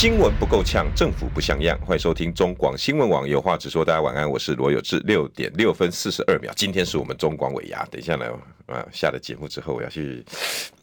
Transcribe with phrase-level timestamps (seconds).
[0.00, 1.76] 新闻不够呛，政府不像样。
[1.84, 3.84] 欢迎收听中广新闻网有话直说。
[3.84, 5.00] 大家晚安，我是罗有志。
[5.00, 7.84] 六点六分四十二秒，今天是我们中广尾牙。
[7.90, 8.24] 等一下呢
[8.66, 10.24] 啊，下了节目之后，我要去。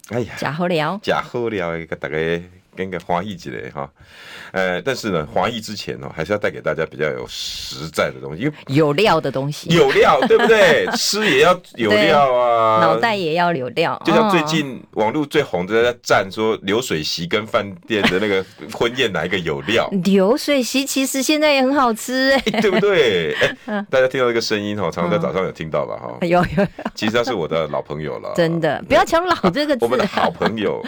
[0.10, 2.44] 哎呀，假好聊，假好聊一个大概。
[2.76, 3.90] 跟个华裔之类哈，
[4.52, 10.86] 呃，但是呢，华裔之前呢，还是要带给大家比较有实在的东西，因为有料的东西，有料，对不对？
[10.98, 14.00] 吃也要有料啊，脑袋也要有料。
[14.06, 19.90] 就像最近网络最红的在赞说流水席跟饭店的那个婚宴哪一个有料？
[20.04, 23.34] 流水席其实现在也很好吃，哎，对不对？
[23.66, 25.96] 哎，大家听到这个声音哈，常常在早上有听到吧？
[25.98, 26.68] 哈， 有有。
[26.94, 30.84] 其实他是我的老朋友了，真的，不要讲老这个字，我们的好朋友，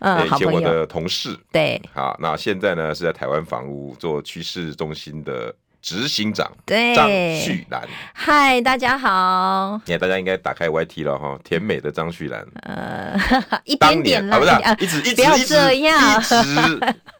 [0.00, 1.27] 嗯，以前我的同事。
[1.52, 7.86] 对，好，那现在呢是在台湾房屋做趋势中心的执行长，对，张旭兰。
[8.12, 9.80] 嗨，大家好。
[9.86, 12.44] 现在大家应该打开 YT 了哈，甜美的张旭兰。
[12.62, 13.16] 呃，
[13.64, 14.52] 一点点啊，不是，
[14.84, 16.36] 一直一直不要这样，一直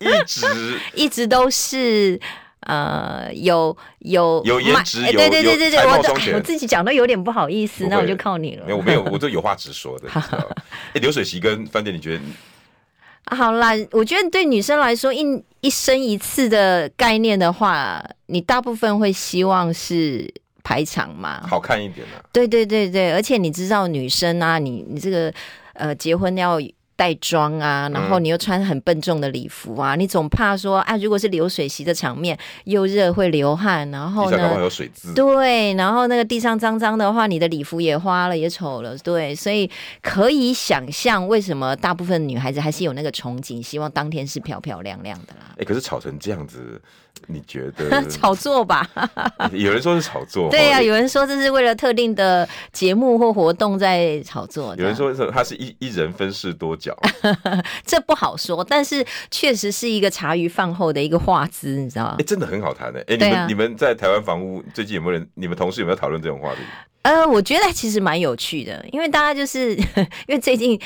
[0.00, 2.20] 一直 一直都是
[2.60, 8.66] 呃有有有颜值，有对对对对对，我我自己讲都有点不好意思，那我就靠你了。
[8.66, 10.08] 没有，我没有，我这有话直说的。
[10.92, 12.22] 哎，流水席跟饭店，你觉得？
[13.30, 15.24] 好啦，我觉得对女生来说，一
[15.60, 22.24] 一生一次的概念的话，你大部分会希望是排场嘛，好看一点的、啊。
[22.32, 25.32] 对对对对，而且你知道女生啊，你你这个
[25.74, 26.58] 呃结婚要。
[26.98, 39.70] 带妆啊，然后你又穿很笨重的礼服啊，嗯、你总怕说啊，如果是流水席的场面，又热会流汗，然后呢，有水渍，对，然后那个地上脏脏的话，你的礼服也花了，也丑了，对，所以
[40.02, 45.54] 可以想象为什么大部分女孩子还是有那个憧憬，希望当天是漂漂亮亮的啦。
[45.56, 46.82] 哎，可是吵成这样子。
[47.26, 48.88] 你觉得 炒作吧？
[49.52, 54.74] 有人说是炒作，对呀、啊，有人说这是为了特定的节目或活动在炒作。
[54.76, 56.96] 有人说是他是一一人分饰多角，
[57.84, 62.16] 这不好说，但是确实是一个茶余饭后的一个话资，你知道吗？
[62.18, 63.00] 哎，真的很好谈的。
[63.08, 65.28] 哎，你们、啊、你们在台湾房屋最近有没有人？
[65.34, 66.60] 你们同事有没有讨论这种话题？
[67.02, 69.86] 呃，我觉得其实蛮有趣的，因为大家就是因
[70.28, 70.80] 为最近。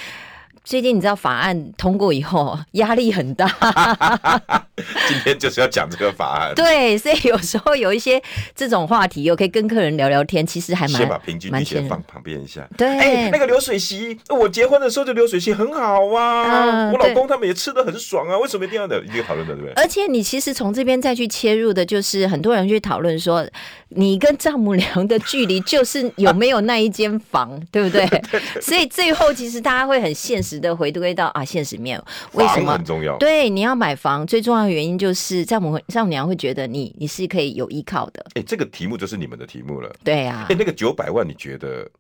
[0.65, 3.47] 最近你知道法案通过以后压力很大，
[5.09, 6.55] 今天就是要讲这个法案。
[6.55, 8.23] 对，所以有时候有一些
[8.55, 11.01] 这种话题，我可以跟客人聊聊天，其实还蛮。
[11.01, 12.65] 先把平均先放旁边一下。
[12.79, 19.73] 对，哎，那个流水席，我结婚的时候就流水席很好啊，我老公他们也吃的很爽啊，为什么一定要的一个讨论的，对不对？
[19.75, 23.45] 而且你其实从这边再去切入的，就是很多人去讨论说，
[23.89, 28.09] 你跟丈母娘的距离就是有没有那一间房，对不对？
[28.63, 30.52] 所以最后其实大家会很现实。
[30.53, 31.99] 值得回归到啊现实面，
[32.33, 33.17] 为什么很重要？
[33.17, 38.23] 对，你要买房最重要的原因就是丈母丈母娘会觉得你你是可以有依靠的。
[38.35, 39.91] 哎，这个题目就是你们的题目了。
[40.05, 41.91] 对呀、啊，哎，那个九百万，你觉得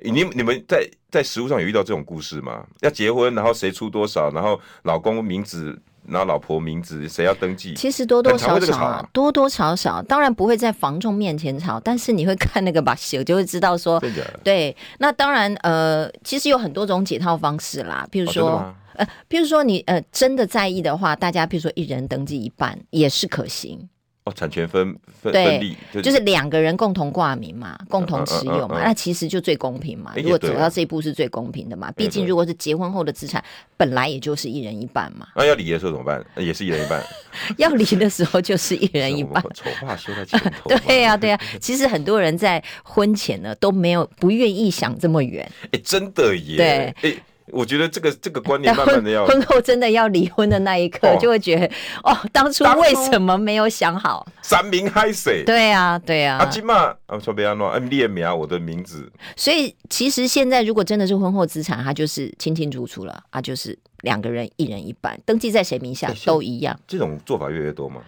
[0.00, 2.66] 你你们在在实物上有遇到这种故事吗？
[2.82, 5.80] 要结婚，然后谁出多少，然后老公名字。
[6.08, 7.74] 然后老婆名字谁要登记？
[7.74, 14.02] 其实多多少少、啊，多多少少，当然不会在房仲面前吵，但是你会看那个把戏，就会知道说，
[14.42, 14.76] 对。
[14.98, 23.88] 那当然，呃，其实有很多种解套方式啦，比如说，哦、呃，比如说你呃真的在意的话，大家比如说一人登记一半也是可行。
[24.32, 30.12] 产权分分分立，就是两个人共同挂名嘛，共同持有嘛，那其实就最公平嘛。
[30.16, 33.42] 如果走到这一步是最公平的嘛，毕竟如果是结婚后的资产，
[33.76, 35.28] 本来也就是一人一半嘛。
[35.36, 36.24] 那要离的时候怎么办？
[36.36, 37.02] 也是一人一半。
[37.56, 39.42] 要离的时候就是一人一半。
[39.54, 40.70] 丑话说在前头。
[40.86, 41.40] 对呀，对呀。
[41.60, 45.50] 其实很多人在婚前呢都没有不愿意想这么远。
[45.72, 46.94] 哎，真的耶。
[47.02, 47.18] 对。
[47.52, 51.66] 我觉得这个这个观念慢慢的要婚后真的要离婚的那一刻，就会觉得
[52.02, 54.26] 哦，当初为什么没有想好？
[54.42, 55.42] 三明海水。
[55.44, 56.38] 对呀，对呀。
[56.38, 59.10] 阿金嘛，啊，说别安诺，嗯，列名我的名字。
[59.36, 66.78] 所以其实现在如果真的是婚后资产，它就是清清楚楚了，啊，就是两个人一人一半，登记在谁名下都一样。
[66.86, 68.02] 这种做法越来越多吗？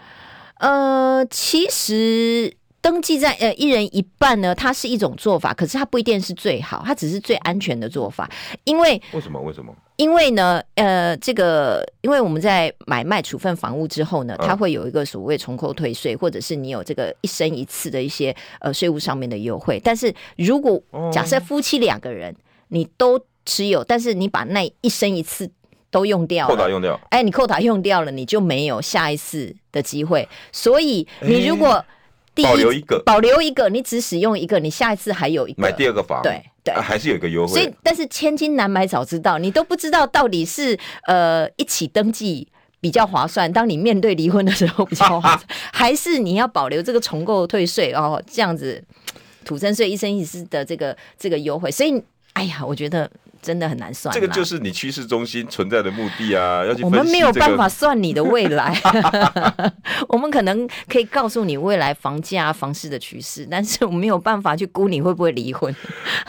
[0.58, 2.54] 呃，其实。
[2.82, 8.30] 登记在呃一人一半呢，它是一种做法，可是它不一定是最好，它只是最安全的做法。
[8.64, 9.40] 因为为什么？
[9.40, 9.74] 为什么？
[9.96, 19.78] 因为呢，呃，这个因为我们在买卖处分房屋之后呢，它会有一个所谓重扣退税，或者是你有这个一生一次的一些呃税务上面的优惠。
[19.84, 20.80] 但是如果
[21.12, 22.34] 假设夫妻两个人
[22.68, 25.50] 你都持有，但是你把那一生一次
[25.90, 30.26] 都用掉了，扣打用掉，哎，你扣打用掉了，你就没有下一次的机会。
[30.50, 31.84] 所以你如果
[32.34, 37.52] 保留一个，保留一个，你只使用一个，你下一次还有一个买第二个房，对对、啊，还是有一个优惠。
[37.52, 42.46] 所以，但是千金难买早知道，你都不知道到底是呃一起登记
[42.80, 45.40] 比较划算，当你面对离婚的时候比较划算，
[45.72, 48.82] 还是你要保留这个重构退税哦，这样子
[49.44, 51.70] 土增税一生一世的这个这个优惠。
[51.70, 52.02] 所以，
[52.34, 53.10] 哎呀，我觉得。
[53.42, 56.62] 真的很难算，这个就是你趋势中心存在的目的啊！
[56.68, 58.78] 要去、这个、我们没有办法算你的未来，
[60.08, 65.74] 我们可能可以告诉你未来房价、房市的趋势，但是我们没有办法去估你会不会离婚。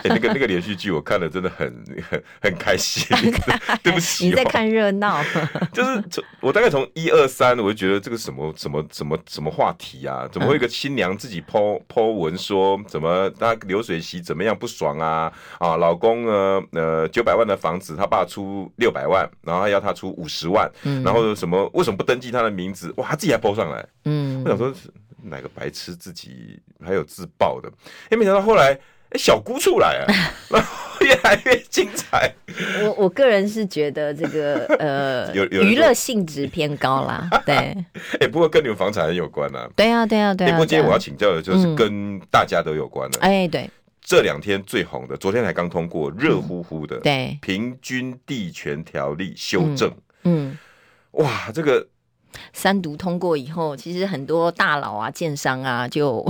[0.04, 3.06] 欸、那个那个连续剧我看了，真的很很很开心。
[3.82, 5.22] 对不起、哦，你在看热闹。
[5.70, 10.26] 就是从我大概从一二三，我就觉得这个什么什么什么什么话题啊？
[10.32, 15.30] 怎么会一个新娘自己 po po 文说怎么她流水席怎么样不爽啊？
[15.58, 16.62] 啊，老公呢？
[16.72, 17.01] 呃。
[17.08, 21.68] 九百万的房子，他爸出六百万，然后他要他出五十万，嗯，然后什么？
[21.74, 22.92] 为什么不登记他的名字？
[22.96, 24.72] 哇，他自己还报上来，嗯，我想说
[25.22, 27.70] 哪个白痴自己还有自爆的？
[28.10, 28.72] 哎，没想到后来，
[29.10, 30.06] 哎，小姑出来啊，
[31.00, 32.32] 越来越精彩。
[32.82, 37.54] 我我个人是觉得这个呃， 有娱乐性质偏高啦， 对。
[38.20, 39.68] 哎，不过跟你们房产很有关啊。
[39.76, 40.50] 对啊，对啊，对啊。
[40.52, 43.20] 不过今天我要请教的就是跟大家都有关的。
[43.20, 43.68] 哎，对。
[44.02, 49.90] 这两天最红的，昨天才刚通过，热乎乎的，对，平均地权条例修正，
[50.24, 50.58] 嗯，
[51.12, 51.88] 哇，这个
[52.52, 56.26] 三读通过以后，其实很多大佬啊、建商啊就。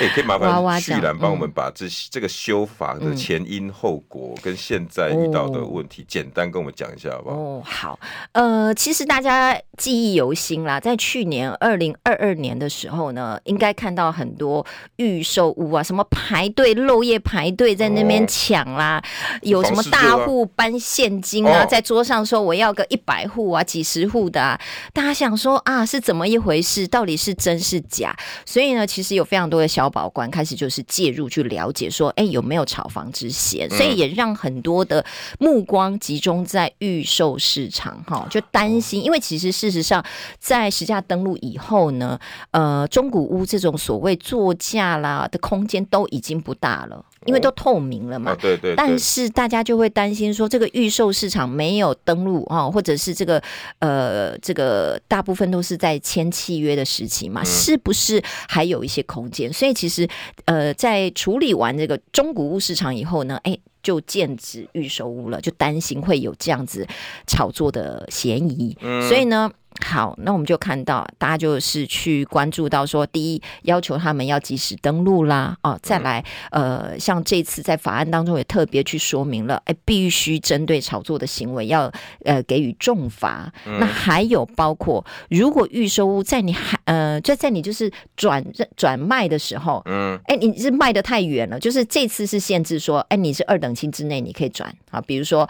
[0.00, 7.36] 哎，可以麻烦旭然帮我们把这这个修法的前因后果跟现在遇到的问题，简单跟我们讲一下，好不好？
[7.36, 8.00] 哦，好，
[8.32, 19.00] 呃，其实大家记忆犹新啦，在去年二零二二年的时候呢，应该看到很多预售屋啊，什么排队漏夜排队在那边抢啦，
[19.42, 24.60] 有什么大户搬现金啊，在桌上说我要个一百户啊，几十户的啊，
[24.92, 26.84] 大家想说啊，是怎么一回事？
[26.88, 28.12] 到底是真是假？
[28.44, 29.83] 所以呢，其实有非常多的小。
[29.84, 33.68] 消保官开始就是介入去了解，说，哎，有没有炒房之嫌？
[33.68, 35.04] 所以也让很多的
[35.38, 40.02] 目光集中在预售市场，哈，就担心，因为其实事实上，
[40.38, 42.18] 在实价登录以后呢，
[42.52, 47.04] 呃，中古屋这种所谓作价啦的空间都已经不大了。
[47.26, 48.74] 因为都透明了嘛，哦、对，对对。
[48.76, 53.42] 但是大家就会担心说，这个预售市场没有登录啊，或者是这个
[53.78, 59.52] 呃，这个大部分都是在签契约的时期嘛，嗯、是不是还有一些空间？
[59.52, 60.08] 所以其实
[60.44, 66.86] 呃，在处理完这个中古屋市场以后呢，哎，就剑指预售屋了，就担心会有这样子
[67.26, 69.50] 炒作的嫌疑，嗯、所以呢。
[69.82, 81.90] 好，那我们就看到，大家就是去关注到说，第一，要求他们要及时登录啦，哦，再来，呃，像这次在法案当中也特别去说明了，哎，必须针对炒作的行为要
[82.24, 83.52] 呃给予重罚。
[83.66, 88.44] 嗯、那还有包括，如果预售屋在你还呃就在你就是转
[88.76, 94.72] 转卖的时候，嗯，哎，你是卖的太远了，就是这次是限制说，哎，你是二等亲之内你可以转。
[94.90, 95.48] 啊，比如说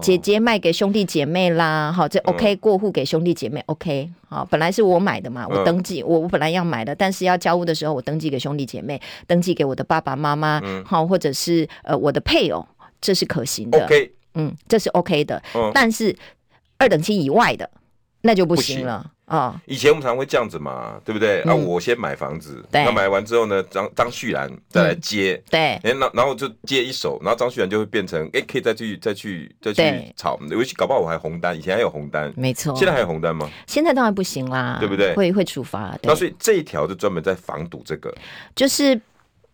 [0.00, 3.62] 姐姐卖给兄弟姐妹啦，好，这 OK 过户给兄弟姐妹。
[3.66, 12.66] ，OK，好，本来是我买的嘛，我登记，我我本来要买的，但是要交屋的时候，我登记给兄弟姐妹，登记给我的爸爸妈妈，好，或者是呃我的配偶，
[13.00, 15.42] 这是可行的，OK，嗯，这是 OK 的，
[15.74, 16.16] 但是
[16.78, 17.68] 二等亲以外的，
[18.22, 19.10] 那就不行了。
[19.26, 21.40] 啊，以前我们常会这样子嘛，对不对？
[21.42, 29.82] 啊，我先买房子，那买完之后呢，张张旭然再来接，对，哎，然然后就接一手，然后张旭然就会变成，哎，可以再去再去再去
[30.14, 33.48] 炒，尤其搞不好我还红单，以前还有红单，没错，现在还有红单吗？
[33.66, 35.14] 现在当然不行啦，对不对？
[35.14, 35.98] 会会处罚。
[36.02, 38.14] 那所以这一条就专门在防堵这个，
[38.54, 39.00] 就是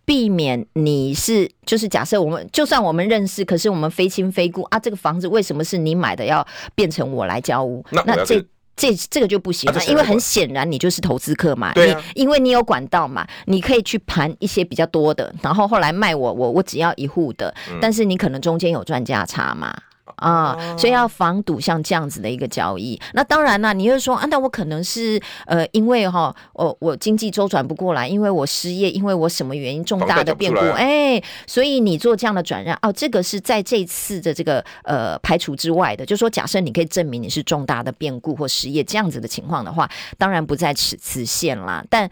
[0.04, 7.84] 避免你是，就是假设我们就算我们认识，可是我们非亲非故啊，这个房子为什么是你买的，要变成我来交屋？
[7.92, 8.44] 那那这。
[8.80, 19.76] 这这个就不行了，因为很显然你就是投资客嘛，你因为你有管道嘛，你可以去盘一些比较多的，然后后来卖我，我我只要一户的，但是你可能中间有赚价差嘛。
[20.20, 23.00] 啊，所以要防堵像这样子的一个交易。
[23.14, 36.04] 那当然啦，你又说啊，那我可能是呃，因为哈，我我经济周转不过来，因为我失业，因为我什么原因重大的变故，哎，所以你做这样的转让，哦，这个是在这次的这个呃排除之外的。
[36.04, 41.84] 就是说假设你可以证明你是重大的变故或失业这样子的情况的话，当然不在此此限啦。
[41.88, 42.08] 但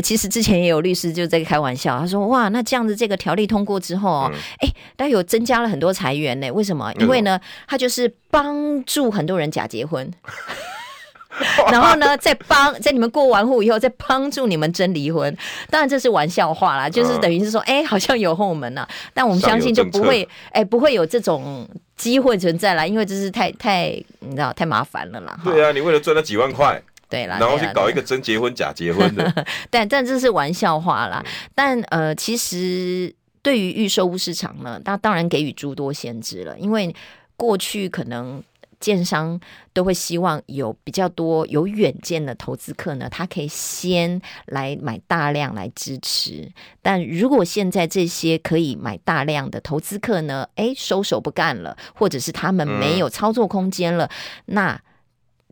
[0.00, 6.50] 其实之前也有律师就在开玩笑，他说：“哇，那这样子这个条例通过之后，哎、嗯，但有增加了很多裁员呢？
[6.52, 6.92] 为什么？
[6.98, 10.10] 因为呢，他就是帮助很多人假结婚，
[11.70, 15.36] 然后呢，再帮在你们过完户以后，再帮助你们真离婚。
[15.70, 18.86] 当然这是玩笑话啦，就是等于是说，哎，好像有后门呐。
[19.14, 23.90] 但我们相信就不会，哎，不会有这种机会存在啦，因为这是太太
[24.20, 25.38] 你知道太麻烦了啦。
[25.44, 26.80] 对啊，你为了赚那几万块。”
[27.10, 31.22] 对啦，然后去搞一个真结婚假结婚的， 但但这是玩笑话啦。
[31.26, 36.94] 嗯、但呃，其实对于预售屋市场呢，那当然给予诸多限制了，因为
[37.36, 38.42] 过去可能。
[38.80, 39.38] 建商
[39.74, 46.50] 都会希望有比较多有远见的投资客呢，他可以先来买大量来支持。
[46.80, 54.80] 但如果现在这些可以买大量的投资客呢，哎，收手不干了，或者是他们没有操作空间了，嗯、那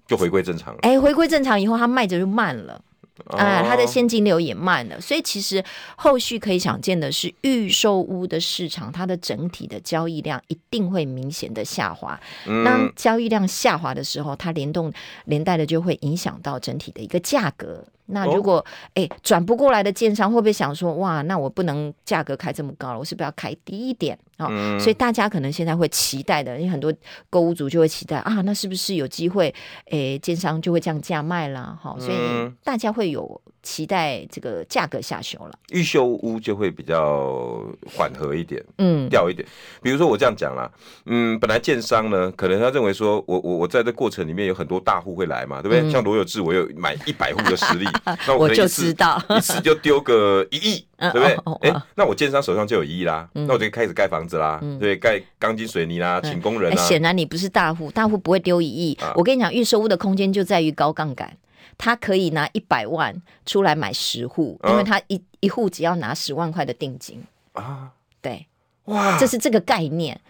[0.09, 0.81] 就回归正常了。
[0.83, 2.83] 哎，回归正常以后，它卖着就慢了。
[3.27, 5.63] 啊，它的现金流也慢了，所以其实
[5.97, 12.19] 后续可以想见的是，预售屋的市场它的整体的交易量一定会明显的下滑。
[12.65, 14.93] 当交易量下滑的时候，它联动
[15.25, 17.85] 连带的就会影响到整体的一个价格。
[18.09, 24.47] 那如果哎转不过来的建商会不会想说，哇，那我不能价格开这么高了，我是不是要开低一点啊？
[24.47, 26.93] 哦，所以大家可能现在会期待的，因为很多
[27.31, 29.55] 购物族就会期待啊，那是不是有机会
[29.91, 31.79] 哎建商就会降价卖啦？
[31.83, 32.17] 哦，所以
[32.63, 33.41] 大家会有。
[33.69, 37.63] 期待这个价格下修了，预售屋就会比较
[37.95, 39.47] 缓和一点，嗯，掉一点。
[39.83, 40.71] 比如说我这样讲啦，
[41.05, 45.83] 嗯，本来建商呢，可能他认为说我我我在这过程里面有很多大户会来嘛，对不对？
[45.83, 47.85] 嗯、像罗有志，我有买一百户的实力，
[48.27, 51.37] 那我，就知道一次就丢个一亿， 对不对？
[51.61, 56.77] 哎、欸，那我建商手上就有一亿啦，嗯、那我就开始盖房子啦，嗯、对，盖钢筋水泥啦，请工人啊。
[56.77, 58.95] 显、欸、然你不是大户，大户不会丢一亿。
[59.03, 61.37] 啊、我跟你讲，预售屋的空间就在于高杠杆。
[61.79, 63.15] 他可以拿一百万
[63.47, 67.91] 出来买十户，因为他一一户只要拿十万块的定金啊。
[68.21, 68.45] 对，
[68.87, 70.21] 哇，这是这个概念，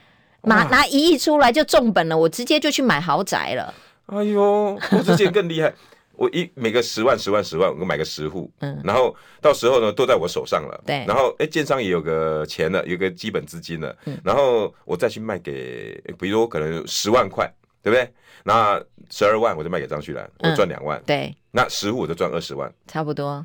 [0.42, 3.74] 拿拿一亿出来就重本了，我直接就去买豪宅了。
[4.06, 5.72] 哎呦，我之前更厉害，
[6.12, 10.78] 我一每个十万十万十万，我买个十户，嗯，然后到时候呢都在我手上了。
[10.84, 17.50] 对，然后哎，建商也有个钱了，有个基本资金了，嗯然后我再去卖给，比如可能十万块。
[17.80, 18.12] 对不对？
[18.42, 18.78] 那
[19.08, 21.00] 十二万我就卖给张旭兰，我赚两万。
[21.06, 23.44] 对，那十户我就赚二十万，差不多。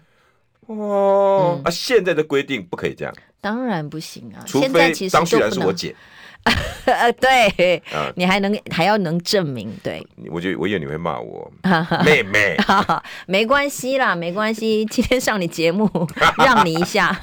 [0.68, 4.44] 哦，啊，现在的规定不可以这样，当然不行啊。
[4.46, 5.96] 除非张旭然是我姐。
[6.86, 7.82] 呃，对，
[8.16, 11.50] 你还能还要能证明，对，我觉得我以为你会骂我
[12.04, 12.58] 妹妹，
[13.28, 15.90] 没关系啦，没关系，今天上你节目
[16.38, 17.18] 让你一下，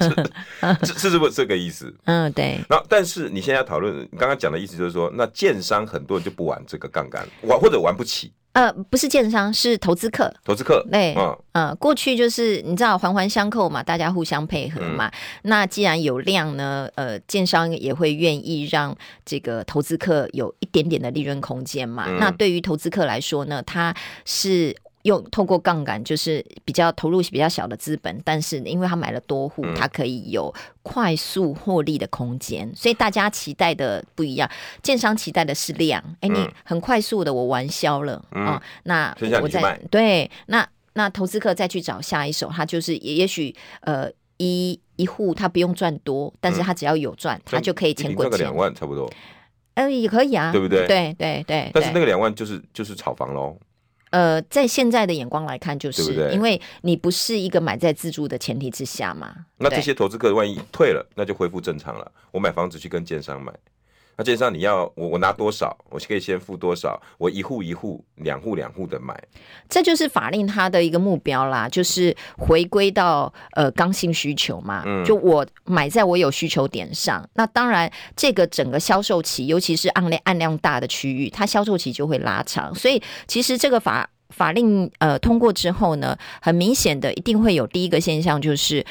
[0.83, 1.95] 是是不是这个意思？
[2.05, 2.59] 嗯，对。
[2.67, 8.31] 然后，但是你现在要讨论，你刚刚讲的意思就是说，那建商很多人就不玩这个杠杆，玩或者玩不起。
[8.53, 10.33] 呃，不是建商，是投资客。
[10.43, 15.07] 投资客，对，嗯，呃，过去就是你知道环环相扣嘛，大家互相配合嘛。
[15.07, 22.05] 嗯、那既然有量呢，呃，建商也会愿意让这个投资客有一点点的利润空间嘛。
[22.07, 24.75] 嗯、那对于投资客来说呢，他是。
[25.03, 30.53] 用透过杠杆，就是比较投入比较小的资本，但是因为他买了多户，他可以有
[30.83, 34.49] 快速获利的空间，所以大家期待的不一样。
[34.83, 49.11] 建商期待的是量，哎，你很快速的我玩销了啊，那我再对，那那投资客再去找下一手，他就是也也许呃一一户他不用赚多，但是他只要有赚，他就可以钱滚钱，两万差不多，
[49.75, 50.85] 呃也可以啊，对不对？
[50.85, 53.57] 对对对，但是那个两万就是就是炒房喽。
[54.11, 59.33] 呃，在现在的眼光来看，就是因为你不是一个买在自住的前提之下嘛。
[59.57, 62.11] 那这些投资客万一退了，那就恢复正常了。
[62.31, 63.51] 我买房子去跟建商买。
[64.17, 69.19] 那建商你要我我拿多少，我可以先付多少，我一户一户、两户两户的买，
[69.69, 74.83] 这就是法令它的一个目标啦，就是回归到呃刚性需求嘛。
[74.85, 82.73] 嗯，就我买在我有需求点上，那当然这个整个销售期，尤其是按量按量大的区域，它销售期就会拉长。
[82.75, 88.85] 所以其实这个法法令呃通过之后呢，很明显的一定会有第一个现象就是。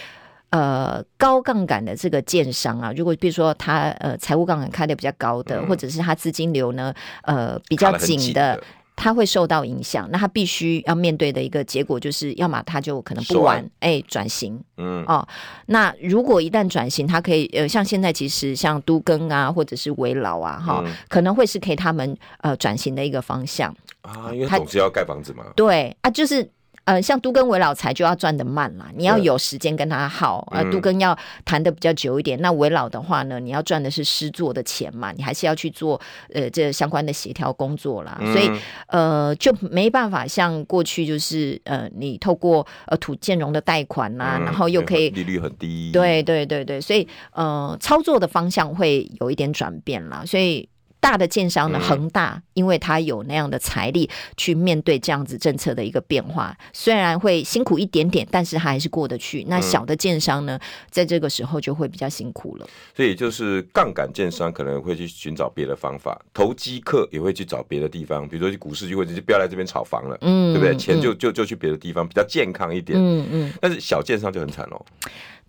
[0.51, 6.93] 呃，高杠杆的这个建商啊，如果比如说他呃财务杠杆开的比较高的，嗯、或者是他资金流呢
[7.23, 8.61] 呃比较紧的，
[8.97, 10.09] 他会受到影响。
[10.11, 15.25] 那他必须要面对的一个结果就是，要么他就可能不玩，哎转型，嗯哦。
[15.67, 25.45] 那如果一旦转型，他可以呃像现在其实像都更啊，或者是围老啊，哈、嗯，可能会是给他们呃转型的一个方向啊，因为总是要盖房子嘛。
[25.55, 26.51] 对啊，就是。
[26.91, 30.45] 呃，像都更危老财就要赚的慢啦，你要有时间跟他耗。
[30.51, 32.41] 呃，都更要谈的比较久一点。
[32.41, 36.01] 那危老的话呢，你要赚的是施作的钱嘛，你还是要去做
[36.35, 38.19] 呃这相关的协调工作啦。
[38.33, 38.51] 所以
[38.89, 45.93] 呃就没办法像过去就是呃你透过呃土建融的贷款呐、啊，然后又可以利率很低。
[45.93, 50.25] 对对对对，所以呃操作的方向会有一点转变啦。
[50.27, 50.69] 所以
[51.01, 59.45] 大的建商呢，嗯、恒大，因为他有那样的财力去面对这样子政策的一个变化，虽然会辛苦一点点，但是他还是过得去。
[59.49, 60.59] 那小的建商呢，
[60.91, 62.69] 在这个时候就会比较辛苦了。
[62.95, 70.77] 所以就是杠杆建商可能会去寻找别的方法，投机客也会去找别的地方，比如说去股市就会就不要来这边炒房了，嗯，对不对？
[70.77, 72.99] 钱就就就去别的地方，比较健康一点。
[72.99, 73.53] 嗯嗯。
[73.61, 74.85] 但是小建商就很惨哦。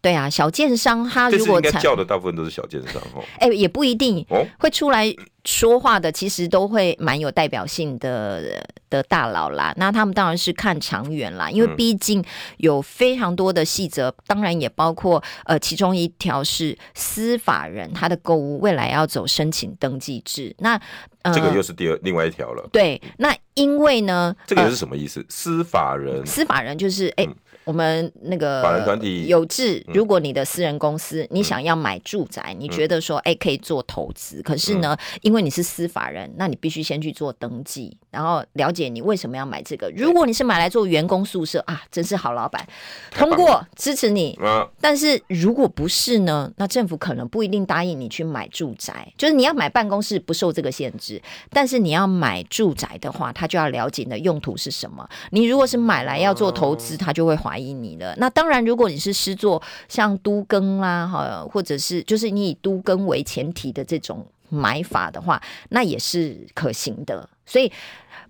[0.01, 3.23] 对啊，小建商他如果叫的大部分都是小建商哦。
[3.37, 4.25] 哎，也不一定
[4.57, 5.13] 会出来
[5.45, 9.71] 说话的，其实都会蛮有代表性的的大佬啦。
[9.77, 12.23] 那他们当然是看长远啦，因为毕竟
[12.57, 20.55] 有非常多的细则，当然也包括呃，其中一条是司法人他的购物未来要走申请登记制。
[20.57, 20.81] 那
[21.21, 22.67] 呃，这个又是第二另外一条了。
[22.71, 25.19] 对，那因为呢，这个又是什么意思？
[25.19, 27.23] 呃，私法人，司法人就是哎。
[27.23, 39.91] 嗯我们那个法人团体有志，如果你的私人公司，你想要买住宅，你觉得说，哎，可以做投资，可是呢，因为你是司法人，那你必须先去做登记，然后了解你为什么要买这个。
[39.95, 42.65] 如果你是买来做员工宿舍啊，真是好老板，
[43.11, 44.37] 通过支持你。
[44.81, 49.13] 但是如果不是呢，那政府可能不一定答应你去买住宅。
[49.17, 55.07] 就是你要买办公室不受这个限制，但是你要买住宅的话，他就要了解你的用途是什么。
[55.29, 58.15] 你如果是买来要做投资，他就会怀疑你了。
[58.17, 67.29] 那当然，如果你是施作像都更啦，哈，或者是就是你以都更为前提的这种买法的话，那也是可行的。
[67.45, 67.69] 所以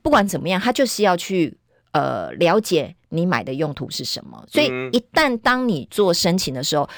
[0.01, 1.55] 不管怎么样，他就是要去
[1.91, 4.43] 呃了解你买的用途是什么。
[4.47, 6.89] 所以一旦当你做申请的时候，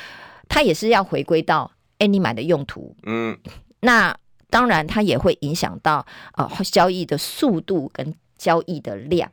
[0.48, 2.96] 他也是要回归到哎，你买的用途。
[3.03, 3.38] 嗯，
[3.82, 4.18] 那
[4.50, 6.06] 当然，它也会影响到
[6.38, 9.30] 呃交易的速度跟交易的量。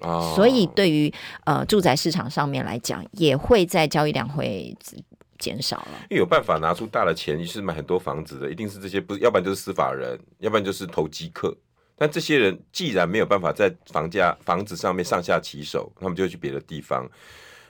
[0.00, 1.12] 哦，所以对于
[1.44, 4.76] 呃住宅市场上面来讲，也会在交易量会
[5.38, 5.92] 减少了。
[6.10, 11.56] 因为有办法拿出大的钱，就是买很多房子的，一定是这些，不，要不然就是司法人，要不然就是投机客。
[11.98, 17.08] 但这些人既然没有办法在房价房子上面上下其手，他们就会去别的地方。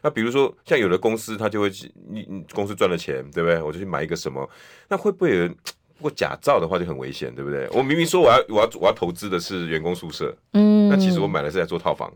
[0.03, 3.63] 那比如说像有的公司，他就会去，你你公司赚了钱，对不对？
[3.63, 4.49] 我就去买一个什么？
[4.89, 5.57] 那会不会有人？
[5.99, 7.69] 如果假造的话就很危险，对不对？
[7.73, 12.13] 我明明说我要我要我要投资的是员工宿舍，嗯，那其实我买的是在做套房。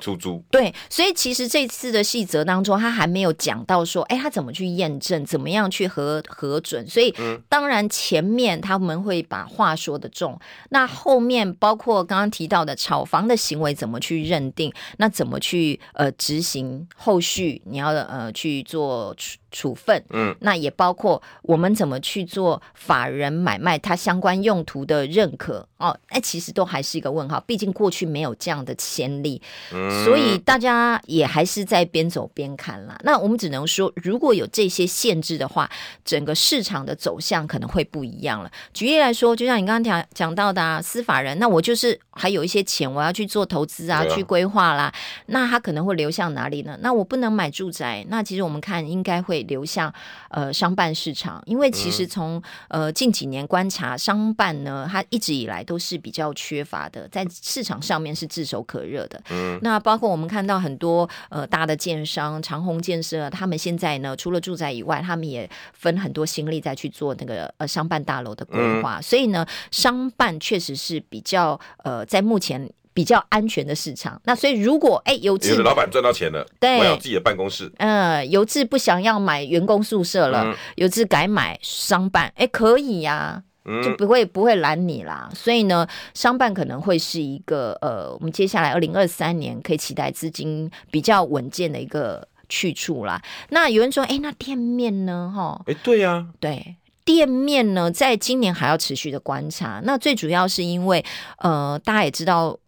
[0.00, 6.86] 出租对，所以其实这次的细则当中，他还没有讲到说，哎，他怎么去验证，怎么样去核核准。
[6.86, 7.12] 所以，
[7.48, 19.12] 当然前面他们会把话说的重，那后面包括刚刚提到的炒房的行为怎么去认定，那怎么去呃执行后续你要呃去做
[19.50, 29.42] 处处分，嗯，那也包括我们怎么去做法人买卖它相关用途的认可哦，哎，其实都还是一个问号，毕竟过去没有这样的先例。
[29.72, 32.98] 嗯所以大家也还是在边走边看啦。
[33.02, 35.68] 那我们只能说，如果有这些限制的话，
[36.04, 38.50] 整个市场的走向可能会不一样了。
[38.72, 44.92] 举例来说，就像你刚刚讲讲到的啊，司法人，那我就是还有一些钱，我要去做投资啊，去规划啦。
[45.26, 46.78] 那他可能会流向哪里呢？
[46.80, 49.92] 那我不能买住宅，那其实我们看应该会流向
[50.30, 59.20] 呃商办市场，因为其实从呃近几年观察，商办呢，它一直以来都是比较缺乏的，在市场上面是炙手可热的。
[59.30, 59.78] 嗯，那。
[59.88, 68.98] 包括我们看到很多呃大的建商长虹建设，他们现在呢，除了住宅以外，他们也分很多心力在去做那个呃商办大楼的规划。
[68.98, 74.20] 嗯、所以呢，商办确实是比较呃在目前比较安全的市场。
[74.24, 83.42] 那所以如果哎有志老板赚到钱了，对，我有自己的办公室，嗯、呃，有志不想要买员工宿舍了，嗯、有志改买商办，哎，可以呀、啊。
[83.84, 93.20] 就不会不会拦你啦，所以呢，商办可能会是一个呃，我们接下来二零二三年可以期待资金比较稳健的一个去处啦。
[93.50, 95.30] 那有人说，哎，那店面呢？
[95.36, 99.82] 哈，哎，对呀、啊，对，店面呢，在今年还要持续的观察。
[99.84, 101.04] 那最主要是因为，
[101.40, 102.58] 呃，大家也知道，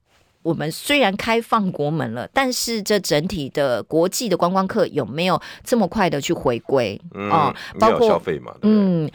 [0.42, 7.00] 我们虽然开放国门了，但是这整体的国际的观光客有没有这么快的去回归
[7.30, 7.54] 啊？
[7.74, 9.10] 嗯、包括消费嘛，嗯。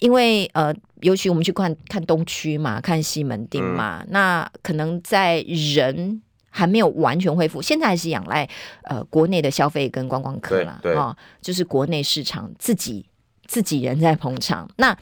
[0.00, 8.46] 因为呃，尤其我们去看看东区嘛，看西门町嘛，嗯、那可能在人还没有完全恢复，现在还是仰赖
[8.82, 13.06] 呃国内的消费跟观光客啦，哦，就是国内市场自己
[13.46, 14.94] 自己人在捧场，那。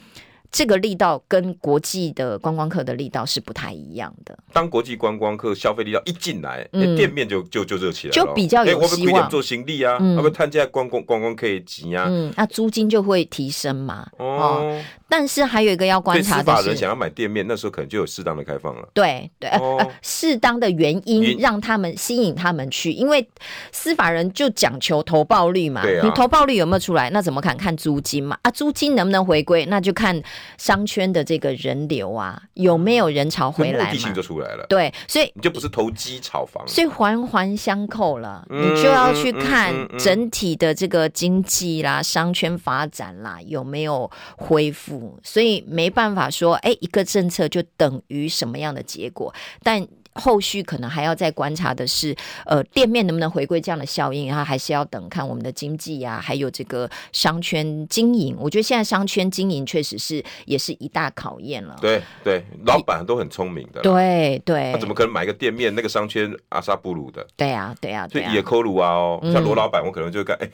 [0.53, 4.37] 这个力道跟国际的观光客的力道是不太一样的。
[4.53, 9.15] 当国际观光客消费力道一进来，嗯、店面就就就热起来了，就比较有希望。
[9.15, 14.07] 我们做行李啊，要不参加观光观光可以挤啊，嗯，那租金就会提升嘛。
[14.17, 14.25] 哦。
[14.25, 18.87] 哦但是还有一个要观察的是，法人想要买店面，那时候可能就有适当的开放了。
[18.95, 23.27] 对对，哦、呃，适当的原因让他们吸引他们去，因为
[23.71, 25.83] 司法人就讲求投报率嘛。
[25.83, 26.01] 对啊。
[26.03, 27.11] 你投报率有没有出来？
[27.11, 27.55] 那怎么看？
[27.55, 28.35] 看租金嘛。
[28.41, 29.65] 啊，租金能不能回归？
[29.67, 30.19] 那就看
[30.57, 33.85] 商圈的这个人流啊，有没有人潮回来嘛？
[33.85, 34.65] 目的性就出来了。
[34.67, 45.19] 对，所以你就不是投机炒房，所以环环相扣了，嗯、你就要去看整体的这个经济啦、商圈发展啦有没有恢复。
[45.23, 49.87] 所以没办法说，哎，一个政策就等于什么样的结果，但。
[50.15, 58.35] 后续可能还要再观察的是，呃，店面能不能回归这样的效应，然后还是要等看我们的经济呀、啊，还有这个商圈经营。
[58.39, 61.75] 我觉得现在商圈经营确实是也是一大考验了。
[61.81, 63.81] 对对，老板都很聪明的。
[63.81, 67.25] 对对，他怎么可能买个店面那个商圈阿萨布鲁的？
[67.35, 70.49] 对啊对啊，对也抠鲁啊哦，像罗老板，我可能就看哎，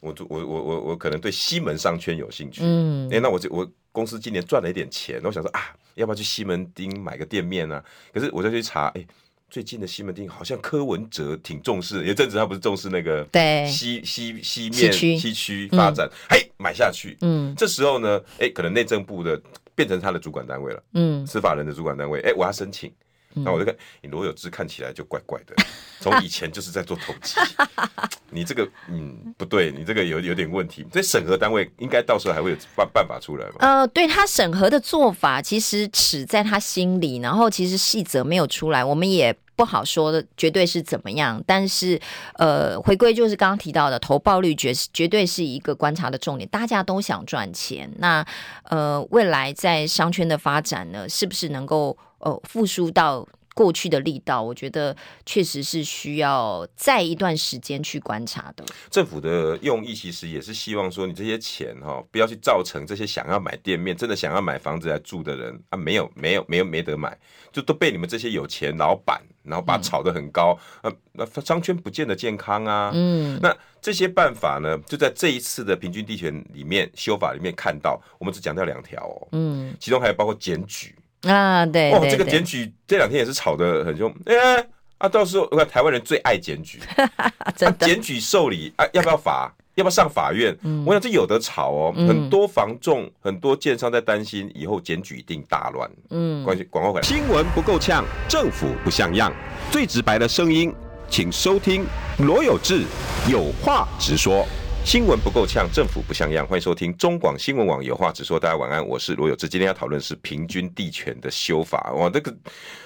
[0.00, 2.62] 我我我我我可能对西门商圈有兴趣。
[2.64, 5.74] 嗯，哎，那我就我公司今年赚了一点钱，我想说啊。
[5.94, 7.84] 要不要去西门町买个店面呢、啊？
[8.14, 9.06] 可是我再去查，哎、欸，
[9.50, 17.18] 最近的西门町好像柯文哲挺重视，有阵子他不是重视那个对西西西面西区发展，嘿、嗯，买下去。
[17.22, 19.42] 嗯，这时候呢，哎、欸，可能内政部的
[19.74, 22.92] 变成他的主管单位了，嗯，司法人的主管单位，哎、欸，我要申请。
[23.34, 25.54] 那我就看你罗有志看起来就怪怪的，
[26.00, 27.38] 从以前就是在做投机，
[28.30, 30.84] 你这个嗯不对，你这个有有点问题。
[30.90, 33.56] 这审核单位应该到时候还会有办办法出来吗？
[33.60, 41.40] 呃，对他审核的做法，其实尺在他心里，然后其实细则没有出来，我们也不好说的，绝对是怎么样。
[41.46, 42.00] 但是
[42.38, 47.92] 呃，回归就是刚刚提到的投报率绝绝对是一个观察的重点，大家都想赚钱。
[47.98, 48.26] 那
[48.64, 51.96] 呃，未来在商圈的发展呢，是不是能够？
[52.20, 58.64] 哦，复苏到过去的力道，我觉得确实是需要再一段时间去观察的。
[58.88, 67.18] 政府的用意其实也是希望说，你这些钱哈，不要去造成这些想要买店面、真的想要买房子来住的人啊，没有没有没有没得买，
[67.50, 72.92] 就都被你们这些有钱老板，然后把它炒得很高，嗯、那那商圈不见得健康啊。
[72.94, 73.52] 嗯，那
[73.82, 79.28] 这些办法呢，就在这一次的平均地权里面修法里面看到，我们只讲到两条哦。
[79.32, 80.94] 嗯，其中还有包括检举。
[81.22, 84.64] 啊，对，哦，这个检举这两天也是吵得很凶，哎，
[84.98, 86.80] 啊，到时候我看台湾人最爱检举，
[87.56, 89.52] 真的，检举受理啊，要不要罚？
[89.74, 90.52] 要不要上法院？
[90.84, 95.88] 我想这有得吵哦，很多房仲、很多建商在担心以后检举一定大乱。
[96.10, 99.32] 嗯，关系广告回来，新闻不够呛，政府不像样，
[99.70, 100.74] 最直白的声音，
[101.08, 101.86] 请收听
[102.18, 102.82] 罗有志
[103.30, 104.44] 有话直说。
[104.88, 106.46] 新闻不够呛，政府不像样。
[106.46, 108.40] 欢迎收听中广新闻网有话直说。
[108.40, 109.46] 大家晚安，我是罗有志。
[109.46, 111.92] 今天要讨论是平均地权的修法。
[111.92, 112.34] 哇，这个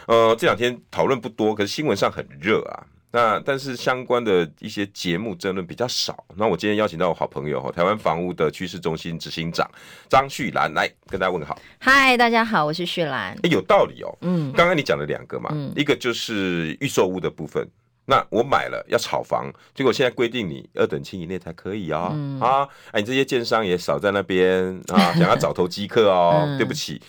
[0.09, 2.83] 呃这两天讨论不多，可是新闻上很热啊。
[3.13, 6.25] 那但是相关的一些节目争论比较少。
[6.35, 9.71] 那我今天邀请到我好朋友台湾房屋的趋势中心执行长
[10.11, 11.57] 张旭兰来跟大家问好。
[11.79, 13.33] 嗨，大家好，我是旭兰。
[13.45, 14.19] 欸，有道理哦。
[14.23, 17.65] 嗯，刚刚你讲了两个嘛，嗯，一个就是预售屋的部分。
[18.07, 22.11] 那我买了要炒房，结果现在规定你二等亲以内才可以哦。
[22.13, 26.43] 嗯、啊，哎，你这些建商也少在那边啊， 想要找投机客哦。
[26.45, 27.01] 嗯、对不起，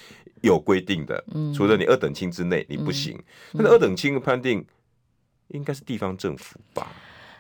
[0.42, 3.20] 有规定的，嗯、除了你二等亲之内，你不行。
[3.54, 4.64] 那、嗯、二等亲的判定
[5.48, 6.88] 应该是地方政府吧？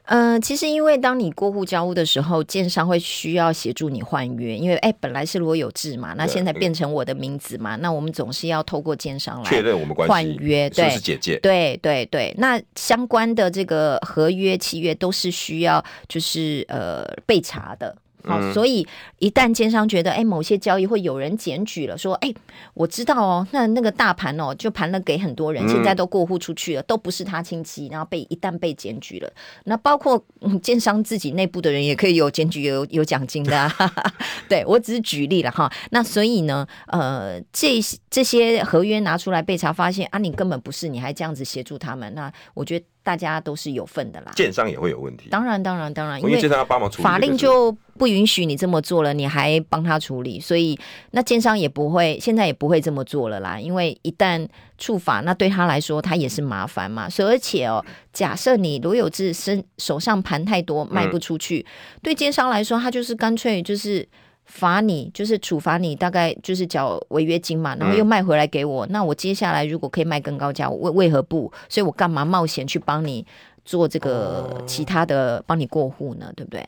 [0.05, 17.95] 嗯、呃，其实因为当你过户交屋的时候，建商会需要协助你换约，因为哎，本来是罗有志嘛，那现在变成我的名字嘛，那我们总是要透过建商来确认我们关系换约，对，是姐姐，对对对，那相关的这个合约契约都是需要就是呃被查的。
[18.25, 18.87] 好，所以
[19.19, 22.35] 一旦奸商觉得，哎、欸，某些交易会有人检举了，说，哎、欸，
[22.73, 29.31] 我知道哦，那那个大盘哦，就盘了给很多人，现在都过户出去了，嗯、都不是他亲戚，然后被一旦被检举了，
[29.65, 33.71] 那包括嗯奸商自己内部的人也可以有检举有有奖金的、啊，
[34.47, 35.71] 对，我只是举例了哈。
[35.91, 42.85] 那所以呢，呃，这这些合约拿出来被查，发现啊，你根本不是，你还这样子协助他们，那我觉得。
[43.03, 45.27] 大家都是有份的啦，建商也会有问题。
[45.29, 50.79] 当然，当然，当然，因为建商要帮忙处理，法令就不允许你这么做了，你还帮他处理，所以
[51.11, 53.59] 那建商也不会，现在也不会这么做了啦。
[53.59, 57.09] 因为一旦触法，那对他来说，他也是麻烦嘛。
[57.09, 64.07] 所以而且哦，假设你罗有志身手上盘太多，卖不出去，嗯、对建商来说，他就是干脆就是。
[64.45, 68.85] 罚你就是处罚你，大概就是缴违约金嘛，然后又卖回来给我。
[68.85, 71.51] 嗯、那我接下来如果可以卖更高价，为为何不？
[71.69, 73.25] 所以我干嘛冒险去帮你
[73.65, 76.31] 做这个其他的，帮你过户呢？
[76.35, 76.65] 对不对？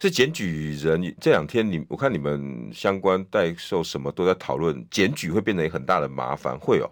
[0.00, 6.90] 是检举人这两天你我看你们相关代售什么都在讨论，检举会变成很大的麻烦，会哦。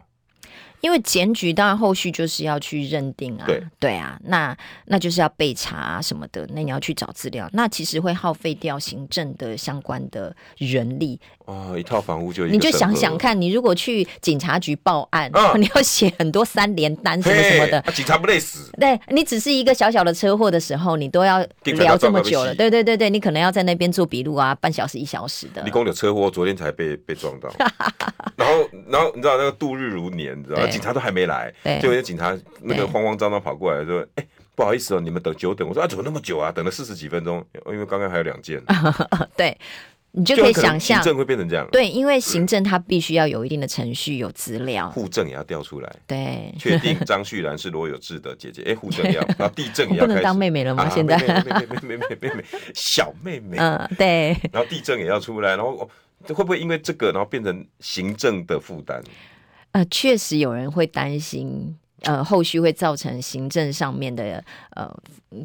[0.87, 11.20] 因为检举当然后续就是要去认定啊，对对啊，那那就是要备查啊什么的，那你要去找资料，那其实会耗费掉行政的相关的人力。
[11.46, 18.70] 哦，一套房屋就你就想想看，你如果去警察局报案，啊、 你要写很多三联单什么什么的，啊、警察不累死？
[18.79, 25.62] 对，你只是一个小小的车祸的时候，你都要聊这么久了，对对对对，你可能要在那边做笔录啊，半小时一小时的。
[25.64, 27.49] 你讲的车祸，昨天才被被撞到，
[28.37, 36.52] 然后然后你知道那个度日如年，你知道警察都还没来，就有些警察那个慌慌张张跑过来说：“哎、欸，不好意思哦，你们等久等。”我说：“啊，怎么那么久啊？
[36.52, 38.62] 等了四十几分钟，因为刚刚还有两件。
[39.36, 39.56] ”对。
[40.18, 41.68] 你就可以想象，行政会变成这样。
[41.70, 45.96] 对，因为行政它必须要有一定的程序，有资料，户政也要调出来。
[46.06, 48.62] 对，确定张旭然是罗有志的姐姐。
[48.62, 50.06] 哎， 户政要，然后地震也要。
[50.06, 50.88] 不能当妹妹了吗？
[50.88, 53.58] 现在，妹妹妹妹妹妹妹小妹妹。
[53.58, 54.34] 嗯，对。
[54.50, 55.86] 然后地震也要出来，然后
[56.28, 59.02] 会不会因为这个，然后变成行政的负担？
[59.76, 61.76] 呃，确实有人会担心。
[62.02, 64.88] 呃，后续会造成行政上面的呃，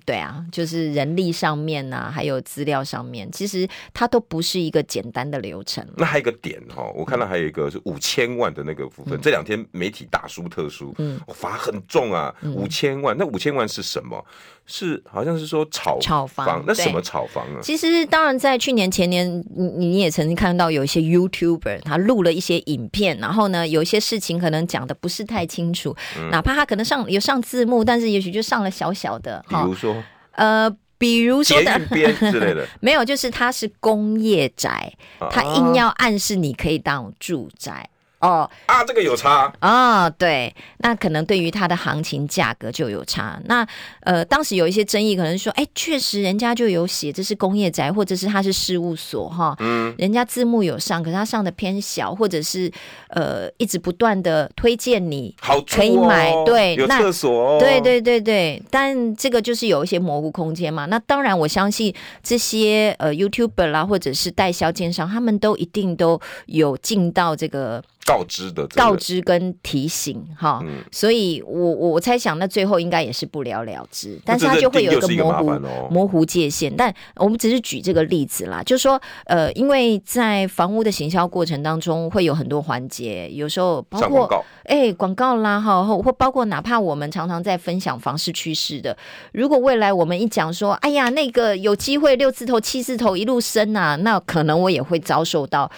[0.05, 5.83] 对啊，就是人力上面呐、啊，还有资料上面，其实它都不是一个简单的流程。
[5.97, 13.15] 那还有一个点哈、哦，我看到还有一个是五千万的那个部分，嗯、这两天媒体大书特书，嗯，罚很重啊，五千万。
[13.17, 14.23] 那五千万是什么？
[14.71, 17.59] 是好像是说炒炒房，那什么炒房啊？
[17.61, 30.01] 其实当然，在去年前年，你你也曾经看到有一些 YouTuber 他录了一些影片，然后呢，有一些事情可能讲的不是太清楚，嗯、哪怕他可能上有上字幕，但是也许就上了小小的，比如说？
[30.31, 34.93] 呃，比如说的之类的， 没有，就是它是工业宅，
[35.29, 37.89] 他硬要暗示你可以当住宅。
[38.21, 43.41] 哦啊，这个有差啊、哦，对，那可能对于它的行情价格就有差。
[43.45, 43.67] 那
[44.01, 52.71] 呃，当时有一些争议，可能说，哎，确实人家就有写这是工业宅，或者是它是事务所哈，嗯，人家字幕有上，可是它上的偏小，或者是
[53.09, 60.85] 呃，一直不断的推荐你好可以买，哦、对，有厕所、哦，对对对对，但这个就是有一些模糊空间嘛。
[60.85, 67.83] 那当然，我相信这些呃 YouTuber 啦，或者是代销奸商，他们都一定都有进到这个。
[68.05, 75.49] 告知的告知跟提醒哈，嗯、所以我我猜想那最后应该也是不了了之，但是它就会有一个模糊
[75.89, 76.75] 模糊界限。
[76.75, 88.97] 但我们只是举这个例子啦，就是说呃，因为在房屋的行销过程当中会有很多环节，有时候包括哎广告啦哈，或包括哪怕我们常常在分享房市趋势的，
[89.31, 95.71] 如果未来我们一讲说，哎呀那个有机会六字头七字头一路升啊，那可能我也会遭受到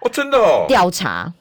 [0.00, 0.64] 哦真的哦。
[0.68, 1.32] 调查。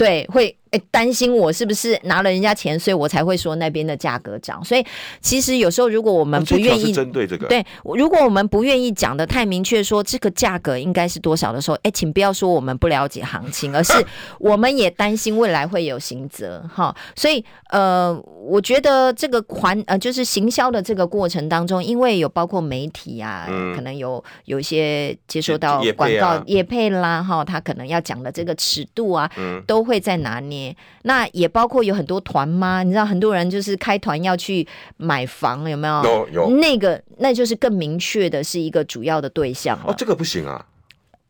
[0.00, 0.59] 对，会。
[0.70, 4.64] 哎，担心我是不是拿了人家钱，所以我才会说那边的价格涨。
[4.64, 4.84] 所以
[5.20, 13.92] 其实有时候如果我们不愿意针对这个，对，如果我们不愿意讲的太明确，说这个价格应该是多少的时候，哎，请不要说我们不了解行情，而是
[14.38, 16.94] 我们也担心未来会有刑责哈。
[17.16, 30.59] 所以呃，我觉得这个环呃就是行销的这个过程当中，因为有包括媒体啊，嗯、可能有有一些接收到广告业配啦哈，他可能要讲的这个尺度啊，嗯、都会在拿捏。
[31.02, 32.82] 那也包括有很多团吗？
[32.82, 36.02] 你知道很多人就是开团要去买房，有没有？
[36.04, 36.50] 有有。
[36.58, 40.66] 那个那就是更明确的是一个主要的对象哦，这个不行啊。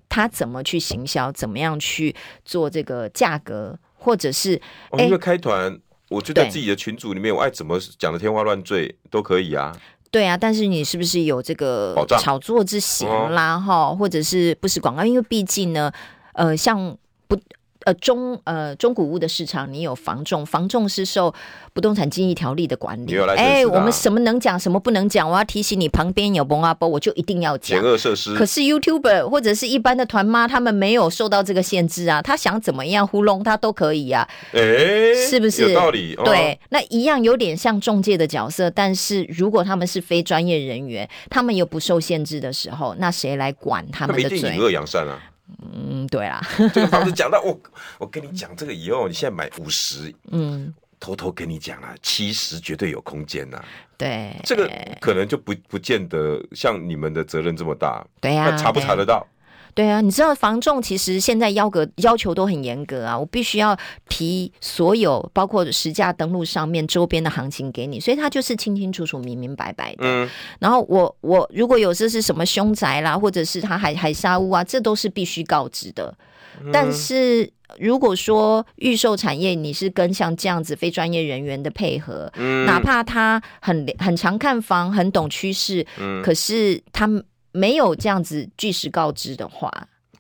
[0.09, 1.31] 他怎么去行销？
[1.31, 2.15] 怎么样去
[2.45, 3.79] 做这个价格？
[3.97, 9.77] 或者是哦，因为开团，我就在自己的群组里面，我爱怎么讲的天花乱坠都可以啊。
[10.11, 13.61] 对啊，但是你是不是有这个炒作之嫌啦？
[13.61, 15.05] 哈，或者是不是广告？
[15.05, 15.93] 因为毕竟呢，
[16.33, 16.97] 呃，像
[17.29, 17.39] 不。
[17.85, 21.33] 呃，中呃中古屋的市场，你有房仲，房仲是受
[21.73, 23.17] 不动产经纪条例的管理。
[23.37, 25.29] 哎，我们什么能讲，什么不能讲？
[25.31, 27.81] 我要提醒你，旁边有蒙阿波，我就一定要讲。
[27.81, 28.35] 险恶设施。
[28.35, 34.29] 可是 YouTuber 或者是一般的团妈，他们没有受到这个限制啊，他想怎么样糊弄他都可以啊。
[34.53, 35.71] 哎，是不是？
[35.71, 36.15] 有道理。
[36.19, 44.39] 哦、对，那一样有点像中介的角色，但是如果他们是非专业人员，他们又不受限制的时候，那谁来管他们的嘴？
[44.39, 45.19] 隐恶扬善啊。
[45.73, 46.41] 嗯，对啦，
[46.73, 47.59] 这个房子讲到我，
[47.99, 53.65] 我跟你讲这个以后，你现在买五十，嗯，偷偷跟你讲啊，七十绝对有空间呐、啊。
[53.97, 58.05] 对，这个可能就不不见得像你们的责任这么大。
[58.21, 59.27] 对呀、啊，查不查得到？
[59.75, 63.77] 对啊，你知道房仲其实现在要格要求都很严格啊，我必须要
[64.09, 69.99] 提所有包括实价登录上面周边的行情给你，所以它就是清清楚楚、明明白白的。
[70.01, 70.29] 嗯，
[70.59, 76.15] 然后我我如果有这是什么凶宅啦，或者是它海海沙屋啊，这都是必须告知的。
[76.63, 87.25] 嗯、但是如果说预售产业你是跟像这样子非专业人员的配合，嗯，哪怕他很很常看房、很懂趋势，嗯，可是他们。
[87.53, 89.71] 没有这样子据实告知的话，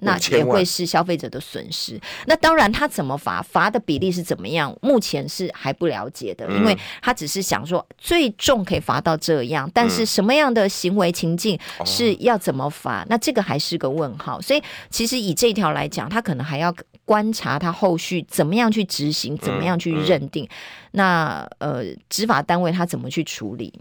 [0.00, 2.00] 那也会是消费者的损失。
[2.26, 14.40] 那当然，他怎么罚，罚的比例是怎么样，目前是还不了解的，因为他只是想说最重可以罚到这样，但是什么样的行为情境是要怎么罚，那这个还是个问号。
[14.40, 20.48] 所以其实以这条来讲，他可能还要观察他后续怎么样去执行，怎么样去认定。
[20.92, 23.72] 那呃，执法单位他怎么去处理？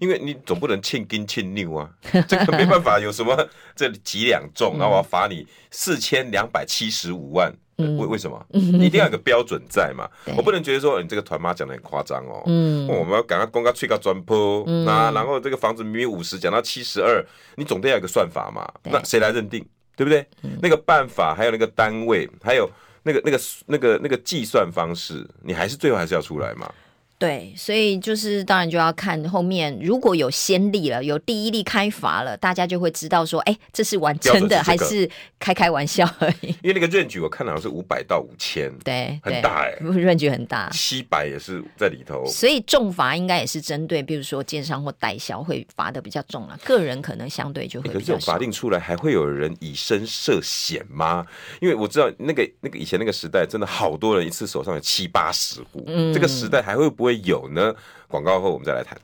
[0.00, 1.88] 因为你总不能欠斤欠六啊，
[2.26, 8.44] 这个没办法，有什么这几两重，然后我要罚你四千两百七十五万，为为什么？
[8.50, 12.42] 你一定要有个标准在嘛， 我不能觉得说你这个团妈讲的很夸张哦，
[12.88, 17.24] 我们要赶快公告催告专坡，那然后这个房子明明五十讲到七十二，
[17.56, 19.64] 你总得要有个算法嘛，那谁来认定？
[19.96, 20.24] 对不对？
[20.62, 22.70] 那个办法还有那个单位，还有
[23.02, 26.72] 那个那个那个那个计算方式，你还是最后还是要出来嘛。
[27.18, 36.50] 对，所以就是当然就要看后面，如果有先例了，有第一例开罚了，大家就会知道说，哎，这是完真的还是开开玩笑而已。
[36.62, 42.24] 因为那个 range 我看好像是五百到五千，对，很大哎，range 很大，七百也是在里头。
[42.26, 47.94] 所以重罚应该也是针对，比如说奸商或代销会罚的比较重了，个人可能相对就会比较。
[47.94, 51.26] 可是这种法定出来，还会有人以身涉险吗？
[51.60, 57.07] 因为我知道那个那个以前那个时代，真的好多人一次手上有七八十户，嗯，这个时代还会不会？
[57.08, 57.74] 会有呢？
[58.06, 58.94] 广告后我们再来谈。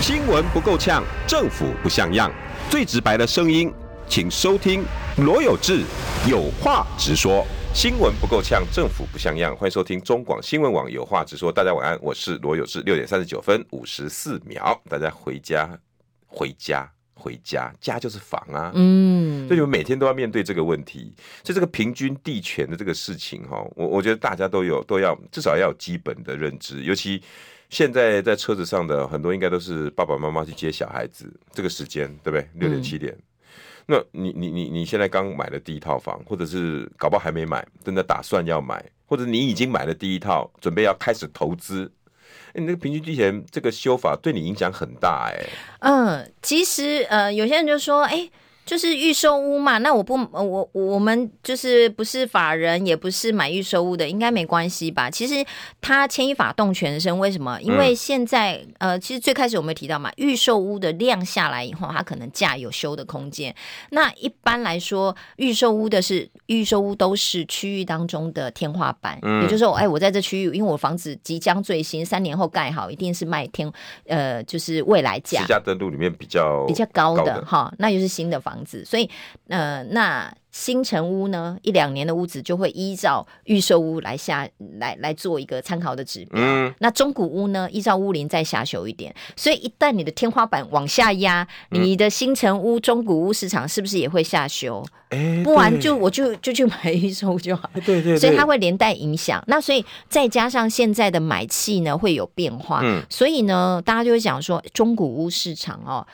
[0.00, 2.32] 新闻不够呛，政府不像样，
[2.70, 3.70] 最直白的声音，
[4.08, 4.82] 请收听
[5.18, 5.82] 罗有志
[6.26, 7.44] 有话直说。
[7.74, 11.52] 新闻不够呛，政府不像样，欢迎收听中广新闻网有话直说。
[11.52, 12.80] 大家晚安，我是罗有志。
[12.80, 15.78] 六点三十九分五十四秒，大家回家，
[16.26, 16.90] 回家。
[17.20, 27.22] 回家，家就是房啊，嗯，所以你们每天都要面对这个问题，所以这个平均地权的这个事情哈，我我觉得大家都有都要至少要有基本的认知，尤其
[27.68, 32.48] 现在在车子上的很多应该都是爸爸妈妈去接小孩子，这个时间对不对？
[32.54, 33.22] 六点七点，嗯、
[33.86, 41.90] 那你你你你现在刚买了第一套房，或者是搞不好还没买，真的打算要买，或者你已经买了第一套，准备要开始投资。
[42.54, 45.46] 欸、你那个平均地权这个修法对你影响很大哎、
[45.80, 48.28] 嗯，其实呃，有些人就说，哎、
[48.66, 55.10] 就是预售屋嘛，那我不，我我们就是不是法人，也不是买预售屋的，应该没关系吧？
[55.10, 55.44] 其实
[55.80, 57.60] 他牵一发动全身，为什么？
[57.60, 63.52] 因为现在呃，其实最开始我们提到嘛，预售屋的量下来以后，它可能价有修的空间。
[63.90, 73.68] 那一般来说，预售屋的是预售屋都是区域当中的天花板，嗯、也就是说，哎，我在这区域，因为我房子即将最新，三年后盖好，一定是卖天，
[74.06, 75.40] 呃，就是未来价。
[75.40, 79.08] 实价登录里面比较比较高的哈，那就是新的房所以
[79.48, 86.40] 呃，那新城屋呢，一两年的屋子就会依照预售屋来下来来做一个参考的指标。
[86.42, 89.14] 嗯，那中古屋呢，依照屋龄再下修一点。
[89.36, 94.84] 所以一旦你的天花板往下压，你的新城屋、中古屋市场是不是也会下修？
[95.10, 97.70] 欸、不然就我就就去买预售就好。
[97.74, 99.42] 对，对对，所以它会连带影响。
[99.46, 106.04] 那所以再加上现在的买气呢会有变化，嗯，所以呢，大家就会讲说中古屋市场哦。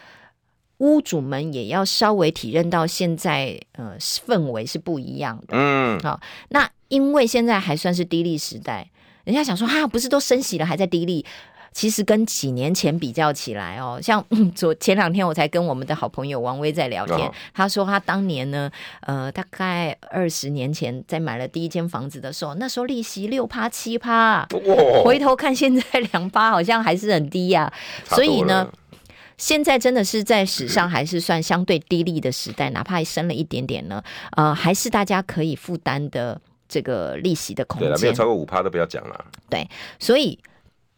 [0.79, 8.91] 屋主们也要稍微体认到现在呃氛围是不一样的，嗯，好，那因为现在还算是低利时代，
[9.25, 11.25] 人家想说哈，不是都升息了还在低利，
[11.73, 14.23] 其实跟几年前比较起来哦，像
[14.55, 24.47] 昨前两天我才跟我们的好朋友王威在聊天，他说他当年呢，呃，大概二十年前在买了第一间房子的时候，那时候利息六趴七趴，
[25.03, 27.73] 回头看现在两趴好像还是很低呀，
[28.05, 28.71] 所以呢。
[29.39, 34.03] 现在真的是在史上 还是算相对低利的时代，哪怕还升了一点点呢，
[34.37, 37.89] 呃，还是大家可以负担的这个利息的空间。
[37.89, 39.25] 对了，没有超过五趴都不要讲了。
[39.49, 39.69] 对，
[39.99, 40.39] 所以